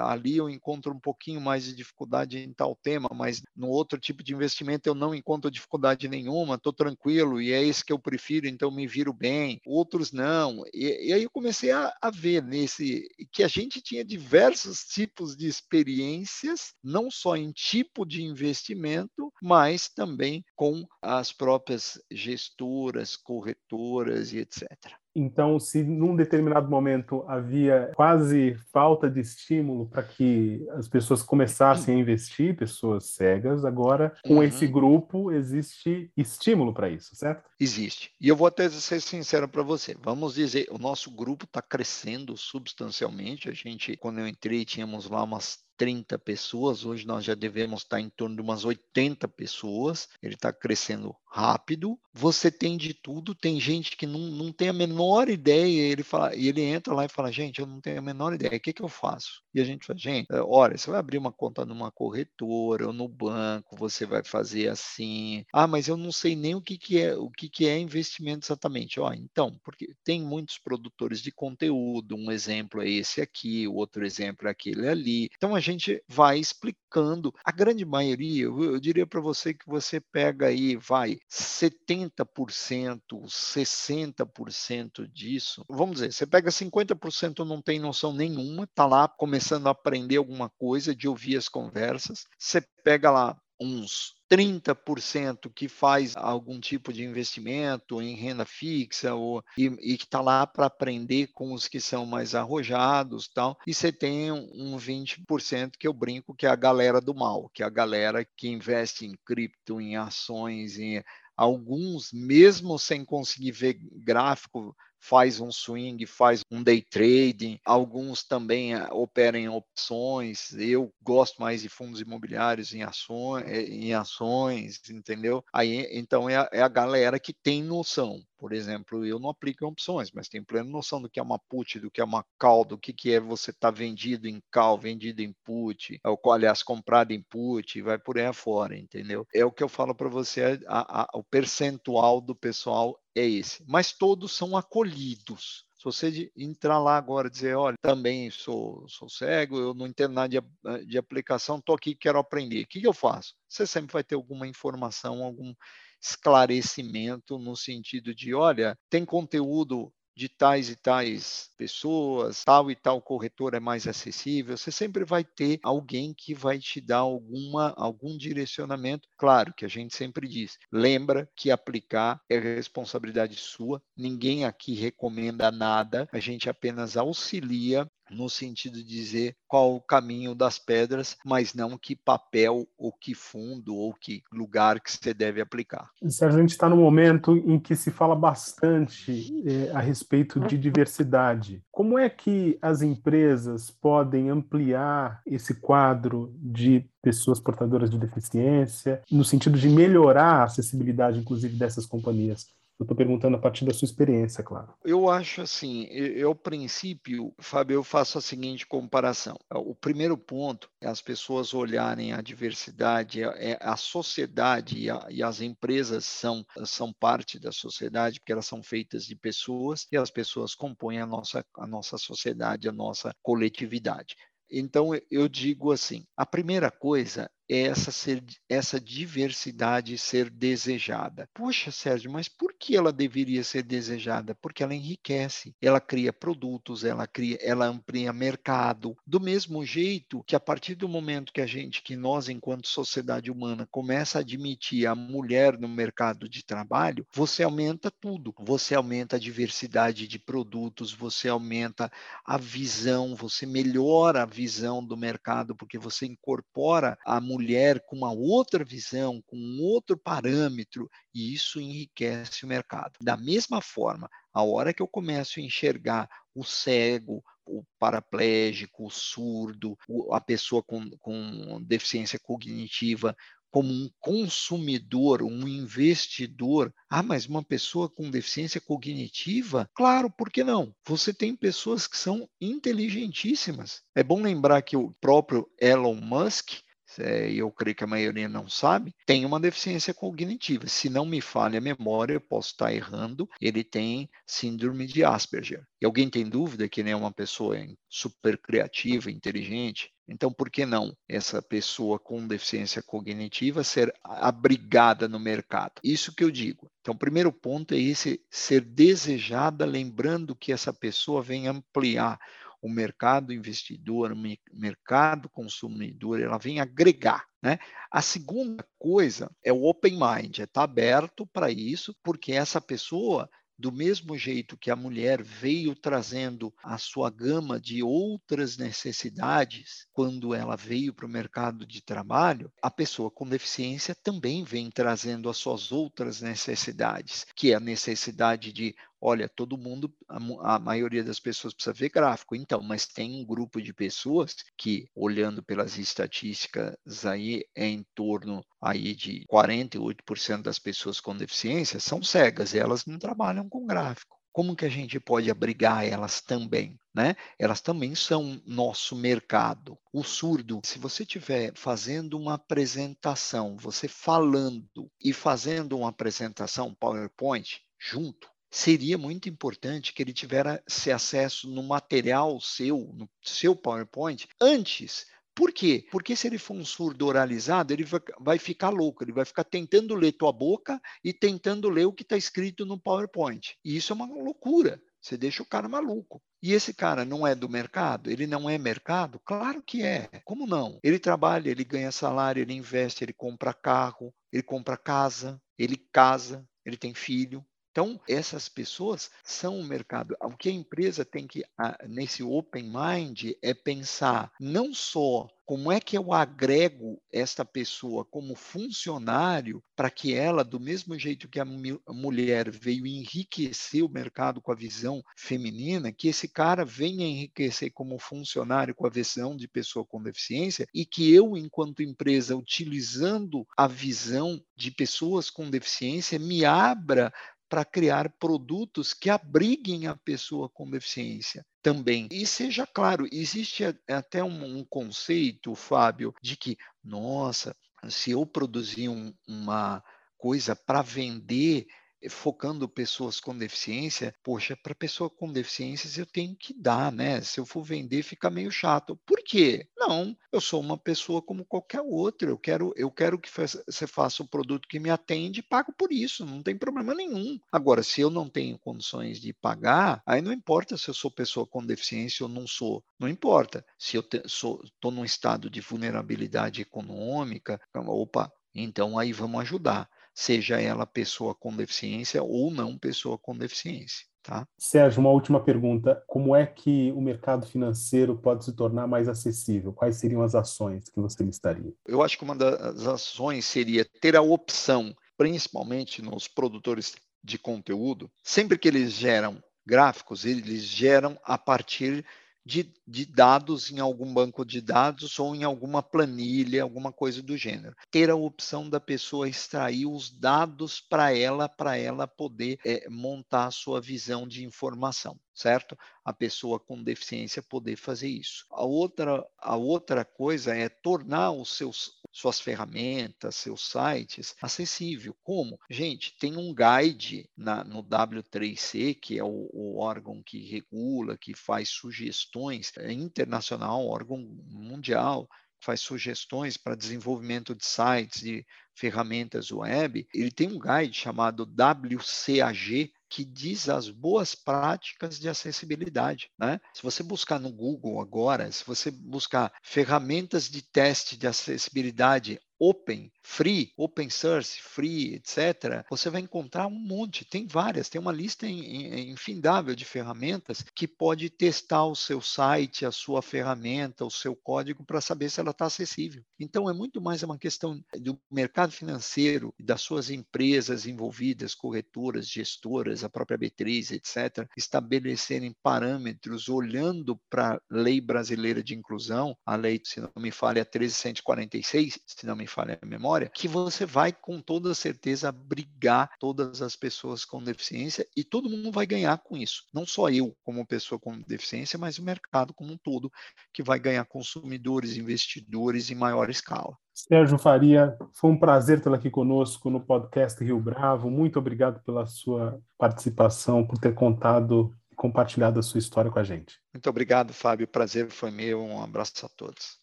ali 0.00 0.38
eu 0.38 0.48
encontro 0.48 0.92
um 0.92 0.98
pouquinho 0.98 1.42
mais 1.42 1.64
de 1.64 1.74
dificuldade 1.74 2.38
em 2.38 2.54
tal 2.54 2.74
tema, 2.74 3.10
mas 3.14 3.42
no 3.54 3.68
outro 3.68 3.98
tipo 3.98 4.24
de 4.24 4.32
investimento 4.32 4.88
eu 4.88 4.94
não 4.94 5.14
encontro 5.14 5.50
dificuldade 5.50 6.08
nenhuma, 6.08 6.54
estou 6.54 6.72
tranquilo 6.72 7.38
e 7.40 7.52
é 7.52 7.62
esse 7.62 7.84
que 7.84 7.92
eu 7.92 7.98
prefiro, 7.98 8.48
então 8.48 8.70
me 8.70 8.86
viro 8.86 9.12
bem. 9.12 9.60
Outros 9.66 10.10
não. 10.10 10.64
E, 10.72 11.08
e 11.08 11.12
aí 11.12 11.22
eu 11.22 11.30
comecei 11.30 11.70
a, 11.70 11.94
a 12.00 12.10
ver 12.10 12.42
nesse 12.42 13.06
que 13.30 13.42
a 13.42 13.48
gente 13.48 13.82
tinha 13.82 14.02
diversos 14.02 14.84
tipos 14.84 15.36
de 15.36 15.46
experiências, 15.46 16.72
não 16.82 17.09
só 17.10 17.36
em 17.36 17.52
tipo 17.52 18.04
de 18.04 18.22
investimento, 18.22 19.32
mas 19.42 19.88
também 19.88 20.44
com 20.54 20.86
as 21.02 21.32
próprias 21.32 22.00
gestoras, 22.10 23.16
corretoras 23.16 24.32
e 24.32 24.38
etc. 24.38 24.68
Então, 25.14 25.58
se 25.58 25.82
num 25.82 26.14
determinado 26.14 26.68
momento 26.68 27.24
havia 27.26 27.90
quase 27.96 28.54
falta 28.72 29.10
de 29.10 29.20
estímulo 29.20 29.88
para 29.88 30.02
que 30.02 30.64
as 30.70 30.88
pessoas 30.88 31.22
começassem 31.22 31.96
a 31.96 31.98
investir, 31.98 32.56
pessoas 32.56 33.06
cegas, 33.06 33.64
agora 33.64 34.14
com 34.24 34.36
uhum. 34.36 34.42
esse 34.42 34.66
grupo 34.66 35.32
existe 35.32 36.10
estímulo 36.16 36.72
para 36.72 36.88
isso, 36.88 37.14
certo? 37.16 37.48
Existe. 37.58 38.12
E 38.20 38.28
eu 38.28 38.36
vou 38.36 38.46
até 38.46 38.68
ser 38.68 39.00
sincero 39.00 39.48
para 39.48 39.62
você. 39.62 39.96
Vamos 40.00 40.34
dizer, 40.34 40.68
o 40.70 40.78
nosso 40.78 41.10
grupo 41.10 41.44
está 41.44 41.60
crescendo 41.60 42.36
substancialmente. 42.36 43.48
A 43.48 43.52
gente, 43.52 43.96
quando 43.96 44.20
eu 44.20 44.28
entrei, 44.28 44.64
tínhamos 44.64 45.10
lá 45.10 45.22
umas 45.24 45.58
30 45.80 46.18
pessoas, 46.18 46.84
hoje 46.84 47.06
nós 47.06 47.24
já 47.24 47.34
devemos 47.34 47.80
estar 47.80 47.98
em 47.98 48.10
torno 48.10 48.36
de 48.36 48.42
umas 48.42 48.66
80 48.66 49.26
pessoas, 49.28 50.10
ele 50.22 50.34
está 50.34 50.52
crescendo 50.52 51.16
rápido. 51.30 51.98
Você 52.12 52.50
tem 52.50 52.76
de 52.76 52.92
tudo, 52.92 53.34
tem 53.34 53.60
gente 53.60 53.96
que 53.96 54.06
não, 54.06 54.18
não 54.18 54.52
tem 54.52 54.68
a 54.68 54.72
menor 54.72 55.28
ideia, 55.28 55.80
ele 55.92 56.02
fala, 56.02 56.34
e 56.34 56.48
ele 56.48 56.60
entra 56.62 56.92
lá 56.92 57.04
e 57.04 57.08
fala, 57.08 57.30
gente, 57.30 57.60
eu 57.60 57.66
não 57.66 57.80
tenho 57.80 58.00
a 58.00 58.02
menor 58.02 58.34
ideia, 58.34 58.56
o 58.56 58.60
que, 58.60 58.72
que 58.72 58.82
eu 58.82 58.88
faço? 58.88 59.40
E 59.54 59.60
a 59.60 59.64
gente 59.64 59.86
fala, 59.86 59.98
gente, 59.98 60.26
eh, 60.30 60.42
olha, 60.42 60.76
você 60.76 60.90
vai 60.90 60.98
abrir 60.98 61.18
uma 61.18 61.32
conta 61.32 61.64
numa 61.64 61.90
corretora 61.92 62.88
ou 62.88 62.92
no 62.92 63.08
banco, 63.08 63.76
você 63.76 64.04
vai 64.04 64.24
fazer 64.24 64.68
assim. 64.68 65.44
Ah, 65.52 65.68
mas 65.68 65.86
eu 65.86 65.96
não 65.96 66.10
sei 66.10 66.34
nem 66.34 66.54
o 66.56 66.60
que, 66.60 66.76
que 66.76 67.00
é 67.00 67.14
o 67.16 67.30
que, 67.30 67.48
que 67.48 67.66
é 67.68 67.78
investimento 67.78 68.46
exatamente. 68.46 68.98
Ó, 68.98 69.12
então, 69.12 69.56
porque 69.62 69.94
tem 70.04 70.20
muitos 70.20 70.58
produtores 70.58 71.20
de 71.20 71.30
conteúdo, 71.30 72.16
um 72.16 72.30
exemplo 72.30 72.82
é 72.82 72.88
esse 72.88 73.20
aqui, 73.20 73.68
o 73.68 73.74
outro 73.74 74.04
exemplo 74.04 74.48
é 74.48 74.50
aquele 74.50 74.88
ali. 74.88 75.28
Então 75.36 75.54
a 75.54 75.60
gente 75.60 76.02
vai 76.08 76.38
explicando. 76.38 77.32
A 77.44 77.52
grande 77.52 77.84
maioria, 77.84 78.44
eu, 78.44 78.62
eu 78.64 78.80
diria 78.80 79.06
para 79.06 79.20
você 79.20 79.54
que 79.54 79.66
você 79.66 80.00
pega 80.00 80.46
aí, 80.46 80.76
vai, 80.76 81.18
70%, 81.28 83.26
60% 83.26 85.06
disso. 85.12 85.64
Vamos 85.68 85.96
dizer, 85.96 86.12
você 86.12 86.26
pega 86.26 86.50
50% 86.50 87.44
não 87.44 87.62
tem 87.62 87.78
noção 87.78 88.12
nenhuma, 88.12 88.66
tá 88.74 88.86
lá 88.86 89.06
começando 89.08 89.66
a 89.66 89.70
aprender 89.70 90.16
alguma 90.16 90.48
coisa, 90.48 90.94
de 90.94 91.08
ouvir 91.08 91.36
as 91.36 91.48
conversas. 91.48 92.26
Você 92.38 92.60
pega 92.82 93.10
lá 93.10 93.36
uns 93.60 94.14
30% 94.30 95.50
que 95.52 95.68
faz 95.68 96.16
algum 96.16 96.60
tipo 96.60 96.92
de 96.92 97.04
investimento 97.04 98.00
em 98.00 98.14
renda 98.14 98.44
fixa 98.44 99.14
ou, 99.14 99.44
e, 99.58 99.64
e 99.64 99.98
que 99.98 100.04
está 100.04 100.20
lá 100.20 100.46
para 100.46 100.66
aprender 100.66 101.28
com 101.34 101.52
os 101.52 101.68
que 101.68 101.80
são 101.80 102.06
mais 102.06 102.34
arrojados 102.34 103.28
tal. 103.28 103.58
E 103.66 103.74
você 103.74 103.92
tem 103.92 104.30
um, 104.30 104.48
um 104.54 104.76
20% 104.76 105.72
que 105.78 105.86
eu 105.86 105.92
brinco 105.92 106.34
que 106.34 106.46
é 106.46 106.48
a 106.48 106.56
galera 106.56 107.00
do 107.00 107.14
mal, 107.14 107.50
que 107.52 107.62
é 107.62 107.66
a 107.66 107.70
galera 107.70 108.24
que 108.36 108.48
investe 108.48 109.04
em 109.04 109.16
cripto, 109.26 109.80
em 109.80 109.96
ações, 109.96 110.78
em 110.78 111.02
alguns, 111.36 112.12
mesmo 112.12 112.78
sem 112.78 113.04
conseguir 113.04 113.52
ver 113.52 113.78
gráfico, 113.94 114.76
faz 115.00 115.40
um 115.40 115.50
swing, 115.50 116.04
faz 116.06 116.42
um 116.50 116.62
day 116.62 116.82
trading, 116.82 117.58
alguns 117.64 118.22
também 118.22 118.74
eh, 118.74 118.88
operam 118.92 119.38
em 119.38 119.48
opções. 119.48 120.52
Eu 120.52 120.92
gosto 121.02 121.40
mais 121.40 121.62
de 121.62 121.68
fundos 121.68 122.00
imobiliários 122.00 122.72
em 122.74 122.82
ações, 122.82 123.44
eh, 123.46 123.62
em 123.62 123.94
ações 123.94 124.80
entendeu? 124.90 125.42
Aí 125.52 125.88
então 125.92 126.28
é 126.28 126.36
a, 126.36 126.48
é 126.52 126.62
a 126.62 126.68
galera 126.68 127.18
que 127.18 127.32
tem 127.32 127.62
noção. 127.62 128.22
Por 128.40 128.54
exemplo, 128.54 129.04
eu 129.04 129.18
não 129.18 129.28
aplico 129.28 129.62
em 129.62 129.68
opções, 129.68 130.10
mas 130.10 130.26
tenho 130.26 130.42
plena 130.42 130.66
noção 130.66 131.02
do 131.02 131.10
que 131.10 131.20
é 131.20 131.22
uma 131.22 131.38
put, 131.38 131.78
do 131.78 131.90
que 131.90 132.00
é 132.00 132.04
uma 132.04 132.24
call, 132.38 132.64
do 132.64 132.78
que, 132.78 132.90
que 132.90 133.12
é 133.12 133.20
você 133.20 133.50
estar 133.50 133.70
tá 133.70 133.78
vendido 133.78 134.26
em 134.26 134.40
call, 134.50 134.78
vendido 134.78 135.20
em 135.20 135.34
put, 135.44 136.00
ou, 136.02 136.32
aliás, 136.32 136.62
comprado 136.62 137.12
em 137.12 137.20
put, 137.20 137.82
vai 137.82 137.98
por 137.98 138.16
aí 138.16 138.24
afora, 138.24 138.78
entendeu? 138.78 139.26
É 139.34 139.44
o 139.44 139.52
que 139.52 139.62
eu 139.62 139.68
falo 139.68 139.94
para 139.94 140.08
você, 140.08 140.58
a, 140.66 141.02
a, 141.02 141.08
o 141.12 141.22
percentual 141.22 142.18
do 142.18 142.34
pessoal 142.34 142.98
é 143.14 143.26
esse. 143.26 143.62
Mas 143.68 143.92
todos 143.92 144.32
são 144.32 144.56
acolhidos. 144.56 145.66
Se 145.76 145.84
você 145.84 146.32
entrar 146.34 146.78
lá 146.78 146.96
agora 146.96 147.28
e 147.28 147.30
dizer, 147.30 147.56
olha, 147.56 147.76
também 147.82 148.30
sou, 148.30 148.86
sou 148.88 149.08
cego, 149.08 149.58
eu 149.58 149.74
não 149.74 149.86
entendo 149.86 150.14
nada 150.14 150.28
de, 150.28 150.86
de 150.86 150.96
aplicação, 150.96 151.58
estou 151.58 151.74
aqui, 151.74 151.94
quero 151.94 152.18
aprender. 152.18 152.62
O 152.62 152.66
que, 152.66 152.80
que 152.80 152.86
eu 152.86 152.92
faço? 152.94 153.34
Você 153.46 153.66
sempre 153.66 153.92
vai 153.92 154.04
ter 154.04 154.14
alguma 154.14 154.46
informação, 154.46 155.22
algum 155.22 155.54
esclarecimento 156.00 157.38
no 157.38 157.56
sentido 157.56 158.14
de, 158.14 158.34
olha, 158.34 158.76
tem 158.88 159.04
conteúdo 159.04 159.92
de 160.20 160.28
tais 160.28 160.68
e 160.68 160.76
tais 160.76 161.48
pessoas, 161.56 162.44
tal 162.44 162.70
e 162.70 162.76
tal 162.76 163.00
corretor 163.00 163.54
é 163.54 163.60
mais 163.60 163.86
acessível, 163.86 164.54
você 164.54 164.70
sempre 164.70 165.02
vai 165.02 165.24
ter 165.24 165.58
alguém 165.62 166.12
que 166.12 166.34
vai 166.34 166.58
te 166.58 166.78
dar 166.78 166.98
alguma, 166.98 167.72
algum 167.76 168.18
direcionamento. 168.18 169.08
Claro 169.16 169.54
que 169.54 169.64
a 169.64 169.68
gente 169.68 169.96
sempre 169.96 170.28
diz, 170.28 170.58
lembra 170.70 171.26
que 171.34 171.50
aplicar 171.50 172.20
é 172.28 172.38
responsabilidade 172.38 173.36
sua, 173.36 173.82
ninguém 173.96 174.44
aqui 174.44 174.74
recomenda 174.74 175.50
nada, 175.50 176.06
a 176.12 176.18
gente 176.18 176.50
apenas 176.50 176.98
auxilia 176.98 177.90
no 178.10 178.28
sentido 178.28 178.76
de 178.76 178.84
dizer 178.84 179.36
qual 179.46 179.74
o 179.74 179.80
caminho 179.80 180.34
das 180.34 180.58
pedras, 180.58 181.16
mas 181.24 181.54
não 181.54 181.78
que 181.78 181.94
papel 181.94 182.66
ou 182.78 182.92
que 182.92 183.14
fundo 183.14 183.74
ou 183.74 183.94
que 183.94 184.22
lugar 184.32 184.80
que 184.80 184.90
você 184.90 185.14
deve 185.14 185.40
aplicar. 185.40 185.90
Sérgio, 186.08 186.38
a 186.38 186.40
gente 186.40 186.50
está 186.50 186.68
no 186.68 186.76
momento 186.76 187.36
em 187.36 187.58
que 187.58 187.74
se 187.76 187.90
fala 187.90 188.14
bastante 188.14 189.32
eh, 189.46 189.70
a 189.72 189.80
respeito 189.80 190.40
de 190.40 190.58
diversidade. 190.58 191.62
Como 191.70 191.98
é 191.98 192.08
que 192.08 192.58
as 192.60 192.82
empresas 192.82 193.70
podem 193.70 194.30
ampliar 194.30 195.22
esse 195.26 195.54
quadro 195.54 196.34
de 196.36 196.84
pessoas 197.02 197.40
portadoras 197.40 197.90
de 197.90 197.98
deficiência, 197.98 199.02
no 199.10 199.24
sentido 199.24 199.58
de 199.58 199.68
melhorar 199.68 200.40
a 200.40 200.44
acessibilidade, 200.44 201.18
inclusive, 201.18 201.56
dessas 201.56 201.86
companhias? 201.86 202.46
Eu 202.80 202.84
estou 202.84 202.96
perguntando 202.96 203.36
a 203.36 203.38
partir 203.38 203.66
da 203.66 203.74
sua 203.74 203.84
experiência, 203.84 204.42
claro. 204.42 204.72
Eu 204.82 205.10
acho 205.10 205.42
assim, 205.42 205.84
eu, 205.90 206.34
princípio, 206.34 207.30
Fábio, 207.38 207.74
eu 207.74 207.84
faço 207.84 208.16
a 208.16 208.22
seguinte 208.22 208.66
comparação. 208.66 209.36
O 209.54 209.74
primeiro 209.74 210.16
ponto 210.16 210.70
é 210.80 210.88
as 210.88 211.02
pessoas 211.02 211.52
olharem 211.52 212.14
a 212.14 212.22
diversidade, 212.22 213.22
é, 213.22 213.50
é 213.50 213.58
a 213.60 213.76
sociedade 213.76 214.78
e, 214.78 214.88
a, 214.88 215.06
e 215.10 215.22
as 215.22 215.42
empresas 215.42 216.06
são, 216.06 216.42
são 216.64 216.90
parte 216.90 217.38
da 217.38 217.52
sociedade, 217.52 218.18
porque 218.18 218.32
elas 218.32 218.46
são 218.46 218.62
feitas 218.62 219.04
de 219.04 219.14
pessoas 219.14 219.86
e 219.92 219.98
as 219.98 220.10
pessoas 220.10 220.54
compõem 220.54 221.00
a 221.00 221.06
nossa, 221.06 221.44
a 221.58 221.66
nossa 221.66 221.98
sociedade, 221.98 222.66
a 222.66 222.72
nossa 222.72 223.12
coletividade. 223.20 224.16
Então, 224.50 224.90
eu 225.10 225.28
digo 225.28 225.70
assim: 225.70 226.04
a 226.16 226.24
primeira 226.24 226.70
coisa 226.70 227.30
essa, 227.50 227.90
ser, 227.90 228.22
essa 228.48 228.80
diversidade 228.80 229.98
ser 229.98 230.30
desejada. 230.30 231.28
Poxa, 231.34 231.72
Sérgio, 231.72 232.10
mas 232.10 232.28
por 232.28 232.54
que 232.54 232.76
ela 232.76 232.92
deveria 232.92 233.42
ser 233.42 233.64
desejada? 233.64 234.36
Porque 234.36 234.62
ela 234.62 234.74
enriquece, 234.74 235.54
ela 235.60 235.80
cria 235.80 236.12
produtos, 236.12 236.84
ela 236.84 237.08
cria, 237.08 237.38
ela 237.40 237.66
amplia 237.66 238.12
mercado. 238.12 238.96
Do 239.04 239.18
mesmo 239.18 239.64
jeito 239.64 240.22
que 240.26 240.36
a 240.36 240.40
partir 240.40 240.76
do 240.76 240.88
momento 240.88 241.32
que 241.32 241.40
a 241.40 241.46
gente, 241.46 241.82
que 241.82 241.96
nós, 241.96 242.28
enquanto 242.28 242.68
sociedade 242.68 243.30
humana, 243.30 243.66
começa 243.68 244.18
a 244.18 244.20
admitir 244.20 244.86
a 244.86 244.94
mulher 244.94 245.58
no 245.58 245.68
mercado 245.68 246.28
de 246.28 246.44
trabalho, 246.44 247.04
você 247.12 247.42
aumenta 247.42 247.90
tudo. 247.90 248.32
Você 248.38 248.76
aumenta 248.76 249.16
a 249.16 249.18
diversidade 249.18 250.06
de 250.06 250.18
produtos, 250.18 250.92
você 250.92 251.28
aumenta 251.28 251.90
a 252.24 252.38
visão, 252.38 253.16
você 253.16 253.44
melhora 253.44 254.22
a 254.22 254.26
visão 254.26 254.84
do 254.84 254.96
mercado, 254.96 255.56
porque 255.56 255.78
você 255.78 256.06
incorpora 256.06 256.96
a 257.04 257.20
mulher 257.20 257.39
mulher 257.40 257.80
com 257.86 257.96
uma 257.96 258.12
outra 258.12 258.62
visão, 258.62 259.22
com 259.26 259.36
um 259.36 259.62
outro 259.62 259.96
parâmetro, 259.96 260.90
e 261.14 261.32
isso 261.32 261.58
enriquece 261.58 262.44
o 262.44 262.48
mercado. 262.48 262.98
Da 263.00 263.16
mesma 263.16 263.62
forma, 263.62 264.10
a 264.32 264.42
hora 264.42 264.74
que 264.74 264.82
eu 264.82 264.86
começo 264.86 265.40
a 265.40 265.42
enxergar 265.42 266.08
o 266.34 266.44
cego, 266.44 267.24
o 267.46 267.64
paraplégico, 267.78 268.86
o 268.86 268.90
surdo, 268.90 269.76
a 270.12 270.20
pessoa 270.20 270.62
com, 270.62 270.88
com 270.98 271.60
deficiência 271.62 272.18
cognitiva, 272.18 273.16
como 273.50 273.72
um 273.72 273.90
consumidor, 273.98 275.22
um 275.22 275.48
investidor. 275.48 276.72
Ah, 276.88 277.02
mas 277.02 277.26
uma 277.26 277.42
pessoa 277.42 277.88
com 277.88 278.10
deficiência 278.10 278.60
cognitiva? 278.60 279.68
Claro, 279.74 280.10
por 280.10 280.30
que 280.30 280.44
não? 280.44 280.72
Você 280.86 281.12
tem 281.12 281.34
pessoas 281.34 281.86
que 281.86 281.96
são 281.96 282.28
inteligentíssimas. 282.40 283.82
É 283.94 284.04
bom 284.04 284.22
lembrar 284.22 284.62
que 284.62 284.76
o 284.76 284.92
próprio 285.00 285.50
Elon 285.60 285.96
Musk 285.96 286.60
e 286.98 287.38
eu 287.38 287.50
creio 287.50 287.76
que 287.76 287.84
a 287.84 287.86
maioria 287.86 288.28
não 288.28 288.48
sabe, 288.48 288.94
tem 289.06 289.24
uma 289.24 289.40
deficiência 289.40 289.94
cognitiva. 289.94 290.66
Se 290.66 290.88
não 290.88 291.06
me 291.06 291.20
falha 291.20 291.58
a 291.58 291.62
memória, 291.62 292.14
eu 292.14 292.20
posso 292.20 292.50
estar 292.50 292.72
errando, 292.72 293.28
ele 293.40 293.62
tem 293.62 294.08
síndrome 294.26 294.86
de 294.86 295.04
Asperger. 295.04 295.64
E 295.80 295.86
alguém 295.86 296.08
tem 296.10 296.28
dúvida 296.28 296.68
que 296.68 296.80
ele 296.80 296.90
é 296.90 296.96
uma 296.96 297.12
pessoa 297.12 297.56
super 297.88 298.36
criativa, 298.38 299.10
inteligente? 299.10 299.90
Então, 300.10 300.32
por 300.32 300.50
que 300.50 300.66
não 300.66 300.92
essa 301.08 301.40
pessoa 301.40 301.96
com 301.96 302.26
deficiência 302.26 302.82
cognitiva 302.82 303.62
ser 303.62 303.94
abrigada 304.02 305.06
no 305.06 305.20
mercado? 305.20 305.74
Isso 305.84 306.12
que 306.12 306.24
eu 306.24 306.32
digo. 306.32 306.68
Então, 306.80 306.94
o 306.94 306.98
primeiro 306.98 307.32
ponto 307.32 307.74
é 307.74 307.78
esse 307.78 308.20
ser 308.28 308.62
desejada, 308.62 309.64
lembrando 309.64 310.34
que 310.34 310.52
essa 310.52 310.72
pessoa 310.72 311.22
vem 311.22 311.46
ampliar 311.46 312.18
o 312.62 312.68
mercado 312.68 313.32
investidor, 313.32 314.12
o 314.12 314.16
mercado 314.52 315.28
consumidor, 315.28 316.20
ela 316.20 316.38
vem 316.38 316.60
agregar. 316.60 317.24
Né? 317.42 317.58
A 317.90 318.02
segunda 318.02 318.64
coisa 318.78 319.30
é 319.42 319.52
o 319.52 319.64
open 319.64 319.94
mind, 319.94 320.38
é 320.38 320.42
estar 320.42 320.46
tá 320.46 320.62
aberto 320.62 321.26
para 321.26 321.50
isso, 321.50 321.94
porque 322.02 322.32
essa 322.32 322.60
pessoa 322.60 323.28
do 323.60 323.70
mesmo 323.70 324.16
jeito 324.16 324.56
que 324.56 324.70
a 324.70 324.76
mulher 324.76 325.22
veio 325.22 325.74
trazendo 325.74 326.52
a 326.64 326.78
sua 326.78 327.10
gama 327.10 327.60
de 327.60 327.82
outras 327.82 328.56
necessidades 328.56 329.86
quando 329.92 330.34
ela 330.34 330.56
veio 330.56 330.94
para 330.94 331.04
o 331.04 331.08
mercado 331.08 331.66
de 331.66 331.82
trabalho, 331.82 332.50
a 332.62 332.70
pessoa 332.70 333.10
com 333.10 333.28
deficiência 333.28 333.94
também 333.94 334.44
vem 334.44 334.70
trazendo 334.70 335.28
as 335.28 335.36
suas 335.36 335.72
outras 335.72 336.22
necessidades, 336.22 337.26
que 337.36 337.52
é 337.52 337.56
a 337.56 337.60
necessidade 337.60 338.50
de 338.50 338.74
olha, 339.00 339.28
todo 339.28 339.56
mundo, 339.56 339.92
a, 340.08 340.54
a, 340.54 340.58
maioria 340.58 341.02
das 341.02 341.18
pessoas 341.18 341.54
precisa 341.54 341.72
ver 341.72 341.88
gráfico. 341.88 342.36
Então, 342.36 342.62
mas 342.62 342.86
tem 342.86 343.20
um 343.20 343.24
grupo 343.24 343.60
de 343.60 343.72
pessoas 343.72 344.36
que, 344.56 344.86
olhando 344.94 345.42
pelas 345.42 345.78
estatísticas 345.78 347.06
aí, 347.06 347.44
é 347.54 347.66
em 347.66 347.84
torno 347.94 348.44
aí 348.60 348.94
de 348.94 349.24
48% 349.32 350.42
das 350.42 350.58
pessoas 350.58 351.00
com 351.00 351.16
deficiência 351.16 351.80
são 351.80 352.02
cegas 352.02 352.52
e 352.52 352.58
elas 352.58 352.84
não 352.84 352.98
trabalham 352.98 353.48
com 353.48 353.66
gráfico. 353.66 354.18
Como 354.32 354.54
que 354.54 354.64
a 354.64 354.68
gente 354.68 355.00
pode 355.00 355.28
abrigar 355.28 355.84
elas 355.84 356.20
também? 356.20 356.78
Né? 356.94 357.16
Elas 357.38 357.60
também 357.60 357.94
são 357.94 358.40
nosso 358.46 358.94
mercado. 358.94 359.76
O 359.92 360.04
surdo, 360.04 360.60
se 360.64 360.78
você 360.78 361.02
estiver 361.02 361.52
fazendo 361.56 362.16
uma 362.16 362.34
apresentação, 362.34 363.56
você 363.56 363.88
falando 363.88 364.88
e 365.00 365.12
fazendo 365.12 365.76
uma 365.76 365.88
apresentação 365.88 366.74
PowerPoint 366.74 367.60
junto, 367.78 368.29
seria 368.50 368.98
muito 368.98 369.28
importante 369.28 369.92
que 369.92 370.02
ele 370.02 370.12
tivesse 370.12 370.90
acesso 370.90 371.48
no 371.48 371.62
material 371.62 372.40
seu, 372.40 372.92
no 372.94 373.08
seu 373.22 373.54
PowerPoint, 373.54 374.26
antes. 374.40 375.06
Por 375.34 375.52
quê? 375.52 375.86
Porque 375.90 376.16
se 376.16 376.26
ele 376.26 376.38
for 376.38 376.54
um 376.54 376.64
surdo 376.64 377.06
oralizado, 377.06 377.72
ele 377.72 377.86
vai 378.18 378.38
ficar 378.38 378.70
louco, 378.70 379.04
ele 379.04 379.12
vai 379.12 379.24
ficar 379.24 379.44
tentando 379.44 379.94
ler 379.94 380.12
tua 380.12 380.32
boca 380.32 380.80
e 381.04 381.12
tentando 381.12 381.70
ler 381.70 381.86
o 381.86 381.92
que 381.92 382.02
está 382.02 382.16
escrito 382.16 382.66
no 382.66 382.78
PowerPoint. 382.78 383.56
E 383.64 383.76
isso 383.76 383.92
é 383.92 383.96
uma 383.96 384.06
loucura. 384.06 384.82
Você 385.00 385.16
deixa 385.16 385.42
o 385.42 385.46
cara 385.46 385.68
maluco. 385.68 386.20
E 386.42 386.52
esse 386.52 386.74
cara 386.74 387.04
não 387.04 387.26
é 387.26 387.34
do 387.34 387.48
mercado? 387.48 388.10
Ele 388.10 388.26
não 388.26 388.50
é 388.50 388.58
mercado? 388.58 389.18
Claro 389.20 389.62
que 389.62 389.82
é. 389.82 390.08
Como 390.24 390.46
não? 390.46 390.78
Ele 390.82 390.98
trabalha, 390.98 391.48
ele 391.48 391.64
ganha 391.64 391.92
salário, 391.92 392.42
ele 392.42 392.52
investe, 392.52 393.04
ele 393.04 393.12
compra 393.12 393.54
carro, 393.54 394.12
ele 394.32 394.42
compra 394.42 394.76
casa, 394.76 395.40
ele 395.58 395.76
casa, 395.92 396.46
ele 396.66 396.76
tem 396.76 396.92
filho. 396.92 397.44
Então, 397.80 397.98
essas 398.06 398.46
pessoas 398.46 399.10
são 399.24 399.58
o 399.58 399.64
mercado. 399.64 400.14
O 400.22 400.36
que 400.36 400.50
a 400.50 400.52
empresa 400.52 401.02
tem 401.02 401.26
que, 401.26 401.42
nesse 401.88 402.22
open 402.22 402.64
mind, 402.64 403.32
é 403.40 403.54
pensar 403.54 404.30
não 404.38 404.74
só 404.74 405.26
como 405.46 405.72
é 405.72 405.80
que 405.80 405.98
eu 405.98 406.12
agrego 406.12 407.02
esta 407.12 407.44
pessoa 407.44 408.04
como 408.04 408.36
funcionário 408.36 409.60
para 409.74 409.90
que 409.90 410.14
ela, 410.14 410.44
do 410.44 410.60
mesmo 410.60 410.96
jeito 410.96 411.28
que 411.28 411.40
a 411.40 411.44
mulher 411.44 412.48
veio 412.52 412.86
enriquecer 412.86 413.82
o 413.82 413.88
mercado 413.88 414.40
com 414.40 414.52
a 414.52 414.54
visão 414.54 415.02
feminina, 415.16 415.90
que 415.90 416.06
esse 416.06 416.28
cara 416.28 416.64
venha 416.64 417.04
enriquecer 417.04 417.72
como 417.72 417.98
funcionário 417.98 418.76
com 418.76 418.86
a 418.86 418.90
visão 418.90 419.34
de 419.34 419.48
pessoa 419.48 419.84
com 419.84 420.00
deficiência 420.00 420.68
e 420.72 420.86
que 420.86 421.12
eu, 421.12 421.36
enquanto 421.36 421.82
empresa, 421.82 422.36
utilizando 422.36 423.44
a 423.56 423.66
visão 423.66 424.40
de 424.54 424.70
pessoas 424.70 425.30
com 425.30 425.50
deficiência, 425.50 426.16
me 426.16 426.44
abra 426.44 427.12
para 427.50 427.64
criar 427.64 428.08
produtos 428.10 428.94
que 428.94 429.10
abriguem 429.10 429.88
a 429.88 429.96
pessoa 429.96 430.48
com 430.48 430.70
deficiência 430.70 431.44
também. 431.60 432.08
E 432.12 432.24
seja 432.24 432.64
claro, 432.64 433.08
existe 433.10 433.64
até 433.88 434.22
um, 434.22 434.58
um 434.58 434.64
conceito, 434.64 435.56
Fábio, 435.56 436.14
de 436.22 436.36
que, 436.36 436.56
nossa, 436.82 437.54
se 437.88 438.12
eu 438.12 438.24
produzir 438.24 438.88
um, 438.88 439.12
uma 439.26 439.82
coisa 440.16 440.54
para 440.54 440.80
vender 440.80 441.66
focando 442.08 442.68
pessoas 442.68 443.20
com 443.20 443.36
deficiência, 443.36 444.14
poxa, 444.22 444.56
para 444.56 444.74
pessoa 444.74 445.10
com 445.10 445.32
deficiências 445.32 445.98
eu 445.98 446.06
tenho 446.06 446.34
que 446.34 446.54
dar, 446.54 446.90
né? 446.90 447.20
Se 447.20 447.38
eu 447.40 447.46
for 447.46 447.62
vender, 447.62 448.02
fica 448.02 448.30
meio 448.30 448.50
chato. 448.50 448.98
Por 449.04 449.22
quê? 449.22 449.68
Não, 449.76 450.16
eu 450.32 450.40
sou 450.40 450.60
uma 450.60 450.78
pessoa 450.78 451.20
como 451.20 451.44
qualquer 451.44 451.80
outra. 451.80 452.30
Eu 452.30 452.38
quero, 452.38 452.72
eu 452.76 452.90
quero 452.90 453.18
que 453.18 453.28
você 453.30 453.86
faça 453.86 454.22
o 454.22 454.28
produto 454.28 454.68
que 454.68 454.78
me 454.78 454.90
atende 454.90 455.40
e 455.40 455.42
pago 455.42 455.72
por 455.76 455.92
isso, 455.92 456.24
não 456.24 456.42
tem 456.42 456.56
problema 456.56 456.94
nenhum. 456.94 457.38
Agora, 457.50 457.82
se 457.82 458.00
eu 458.00 458.10
não 458.10 458.28
tenho 458.28 458.58
condições 458.58 459.20
de 459.20 459.32
pagar, 459.32 460.02
aí 460.06 460.22
não 460.22 460.32
importa 460.32 460.76
se 460.76 460.88
eu 460.88 460.94
sou 460.94 461.10
pessoa 461.10 461.46
com 461.46 461.64
deficiência 461.64 462.24
ou 462.24 462.28
não 462.28 462.46
sou, 462.46 462.84
não 462.98 463.08
importa. 463.08 463.64
Se 463.78 463.96
eu 463.96 464.04
estou 464.24 464.90
num 464.90 465.04
estado 465.04 465.50
de 465.50 465.60
vulnerabilidade 465.60 466.62
econômica, 466.62 467.60
opa, 467.74 468.32
então 468.54 468.98
aí 468.98 469.12
vamos 469.12 469.40
ajudar 469.42 469.88
seja 470.20 470.60
ela 470.60 470.84
pessoa 470.84 471.34
com 471.34 471.56
deficiência 471.56 472.22
ou 472.22 472.50
não 472.50 472.76
pessoa 472.76 473.16
com 473.16 473.34
deficiência. 473.34 474.04
Tá? 474.22 474.46
Sérgio, 474.58 475.00
uma 475.00 475.08
última 475.08 475.42
pergunta. 475.42 476.04
Como 476.06 476.36
é 476.36 476.44
que 476.44 476.92
o 476.92 477.00
mercado 477.00 477.46
financeiro 477.46 478.14
pode 478.18 478.44
se 478.44 478.52
tornar 478.52 478.86
mais 478.86 479.08
acessível? 479.08 479.72
Quais 479.72 479.96
seriam 479.96 480.20
as 480.20 480.34
ações 480.34 480.90
que 480.90 481.00
você 481.00 481.24
listaria? 481.24 481.72
Eu 481.86 482.02
acho 482.02 482.18
que 482.18 482.24
uma 482.24 482.36
das 482.36 482.86
ações 482.86 483.46
seria 483.46 483.82
ter 483.82 484.14
a 484.14 484.20
opção, 484.20 484.94
principalmente 485.16 486.02
nos 486.02 486.28
produtores 486.28 486.96
de 487.24 487.38
conteúdo, 487.38 488.10
sempre 488.22 488.58
que 488.58 488.68
eles 488.68 488.92
geram 488.92 489.42
gráficos, 489.66 490.26
eles 490.26 490.64
geram 490.64 491.18
a 491.24 491.38
partir 491.38 492.04
de, 492.44 492.72
de, 492.86 493.04
dados 493.04 493.70
em 493.70 493.78
algum 493.78 494.12
banco 494.12 494.44
de 494.44 494.60
dados 494.60 495.18
ou 495.18 495.34
em 495.34 495.44
alguma 495.44 495.82
planilha, 495.82 496.62
alguma 496.62 496.92
coisa 496.92 497.22
do 497.22 497.36
gênero. 497.36 497.76
Ter 497.90 498.10
a 498.10 498.16
opção 498.16 498.68
da 498.68 498.80
pessoa 498.80 499.28
extrair 499.28 499.86
os 499.86 500.10
dados 500.10 500.80
para 500.80 501.16
ela, 501.16 501.48
para 501.48 501.76
ela 501.76 502.06
poder 502.06 502.58
é, 502.64 502.88
montar 502.88 503.46
a 503.46 503.50
sua 503.50 503.80
visão 503.80 504.26
de 504.26 504.44
informação 504.44 505.18
certo? 505.40 505.76
A 506.04 506.12
pessoa 506.12 506.60
com 506.60 506.82
deficiência 506.82 507.42
poder 507.42 507.76
fazer 507.76 508.08
isso. 508.08 508.46
A 508.50 508.64
outra, 508.64 509.26
a 509.38 509.56
outra 509.56 510.04
coisa 510.04 510.54
é 510.54 510.68
tornar 510.68 511.32
os 511.32 511.56
seus 511.56 511.99
suas 512.12 512.40
ferramentas, 512.40 513.36
seus 513.36 513.70
sites 513.70 514.34
acessível. 514.42 515.16
Como? 515.22 515.58
Gente, 515.70 516.16
tem 516.18 516.36
um 516.36 516.54
guide 516.54 517.28
na, 517.36 517.62
no 517.62 517.82
W3C, 517.82 518.98
que 519.00 519.18
é 519.18 519.24
o, 519.24 519.48
o, 519.52 519.78
órgão 519.78 520.22
que 520.22 520.38
regula, 520.50 521.16
que 521.16 521.34
faz 521.34 521.68
sugestões, 521.68 522.72
é 522.78 522.92
internacional, 522.92 523.86
órgão 523.86 524.18
mundial, 524.18 525.28
faz 525.60 525.80
sugestões 525.80 526.56
para 526.56 526.74
desenvolvimento 526.74 527.54
de 527.54 527.64
sites, 527.64 528.22
de 528.22 528.46
ferramentas 528.74 529.50
web. 529.50 530.06
Ele 530.12 530.30
tem 530.30 530.48
um 530.48 530.58
guide 530.58 530.94
chamado 530.94 531.44
WCAG, 531.44 532.92
que 533.10 533.24
diz 533.24 533.68
as 533.68 533.90
boas 533.90 534.34
práticas 534.36 535.18
de 535.18 535.28
acessibilidade. 535.28 536.30
Né? 536.38 536.60
Se 536.72 536.82
você 536.82 537.02
buscar 537.02 537.40
no 537.40 537.52
Google 537.52 538.00
agora, 538.00 538.50
se 538.52 538.64
você 538.64 538.90
buscar 538.90 539.52
ferramentas 539.62 540.48
de 540.48 540.62
teste 540.62 541.16
de 541.16 541.26
acessibilidade 541.26 542.40
open, 542.60 543.10
free, 543.22 543.72
open 543.76 544.10
source, 544.10 544.60
free, 544.60 545.14
etc., 545.14 545.84
você 545.88 546.10
vai 546.10 546.20
encontrar 546.20 546.66
um 546.66 546.70
monte, 546.70 547.24
tem 547.24 547.46
várias, 547.46 547.88
tem 547.88 548.00
uma 548.00 548.12
lista 548.12 548.46
infindável 548.46 549.74
de 549.74 549.84
ferramentas 549.84 550.62
que 550.74 550.86
pode 550.86 551.30
testar 551.30 551.86
o 551.86 551.96
seu 551.96 552.20
site, 552.20 552.84
a 552.84 552.92
sua 552.92 553.22
ferramenta, 553.22 554.04
o 554.04 554.10
seu 554.10 554.36
código 554.36 554.84
para 554.84 555.00
saber 555.00 555.30
se 555.30 555.40
ela 555.40 555.52
está 555.52 555.66
acessível. 555.66 556.22
Então 556.38 556.68
é 556.68 556.72
muito 556.74 557.00
mais 557.00 557.22
uma 557.22 557.38
questão 557.38 557.82
do 557.98 558.20
mercado 558.30 558.72
financeiro, 558.72 559.54
das 559.58 559.80
suas 559.80 560.10
empresas 560.10 560.86
envolvidas, 560.86 561.54
corretoras, 561.54 562.28
gestoras, 562.28 563.04
a 563.04 563.08
própria 563.08 563.38
B3, 563.38 563.92
etc., 563.92 564.46
estabelecerem 564.56 565.54
parâmetros 565.62 566.48
olhando 566.48 567.18
para 567.30 567.54
a 567.54 567.60
lei 567.70 568.00
brasileira 568.00 568.62
de 568.62 568.74
inclusão, 568.74 569.34
a 569.46 569.56
lei, 569.56 569.80
se 569.82 570.00
não 570.00 570.10
me 570.18 570.30
falha, 570.30 570.60
1346, 570.60 571.98
se 572.06 572.26
não 572.26 572.36
me 572.36 572.49
falha 572.50 572.78
a 572.80 572.86
memória, 572.86 573.30
que 573.32 573.46
você 573.46 573.86
vai 573.86 574.12
com 574.12 574.40
toda 574.40 574.74
certeza 574.74 575.28
abrigar 575.28 576.10
todas 576.18 576.60
as 576.60 576.76
pessoas 576.76 577.24
com 577.24 577.42
deficiência 577.42 578.06
e 578.16 578.24
todo 578.24 578.50
mundo 578.50 578.72
vai 578.72 578.86
ganhar 578.86 579.16
com 579.18 579.36
isso. 579.36 579.64
Não 579.72 579.86
só 579.86 580.10
eu 580.10 580.36
como 580.42 580.66
pessoa 580.66 580.98
com 580.98 581.18
deficiência, 581.20 581.78
mas 581.78 581.98
o 581.98 582.04
mercado 582.04 582.52
como 582.52 582.72
um 582.72 582.78
todo, 582.78 583.10
que 583.52 583.62
vai 583.62 583.78
ganhar 583.78 584.04
consumidores, 584.04 584.96
investidores 584.96 585.90
em 585.90 585.94
maior 585.94 586.28
escala. 586.28 586.76
Sérgio 586.92 587.38
Faria, 587.38 587.96
foi 588.12 588.30
um 588.30 588.38
prazer 588.38 588.80
tê-lo 588.80 588.94
aqui 588.94 589.08
conosco 589.08 589.70
no 589.70 589.80
podcast 589.80 590.42
Rio 590.42 590.60
Bravo. 590.60 591.10
Muito 591.10 591.38
obrigado 591.38 591.82
pela 591.84 592.04
sua 592.04 592.60
participação, 592.76 593.66
por 593.66 593.78
ter 593.78 593.94
contado 593.94 594.74
e 594.90 594.94
compartilhado 594.94 595.58
a 595.58 595.62
sua 595.62 595.78
história 595.78 596.10
com 596.10 596.18
a 596.18 596.24
gente. 596.24 596.58
Muito 596.74 596.90
obrigado, 596.90 597.32
Fábio. 597.32 597.64
O 597.64 597.68
prazer 597.68 598.10
foi 598.10 598.30
meu. 598.30 598.60
Um 598.60 598.82
abraço 598.82 599.24
a 599.24 599.28
todos. 599.28 599.78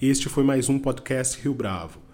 Este 0.00 0.28
foi 0.28 0.44
mais 0.44 0.68
um 0.68 0.78
podcast 0.78 1.40
Rio 1.40 1.54
Bravo. 1.54 2.13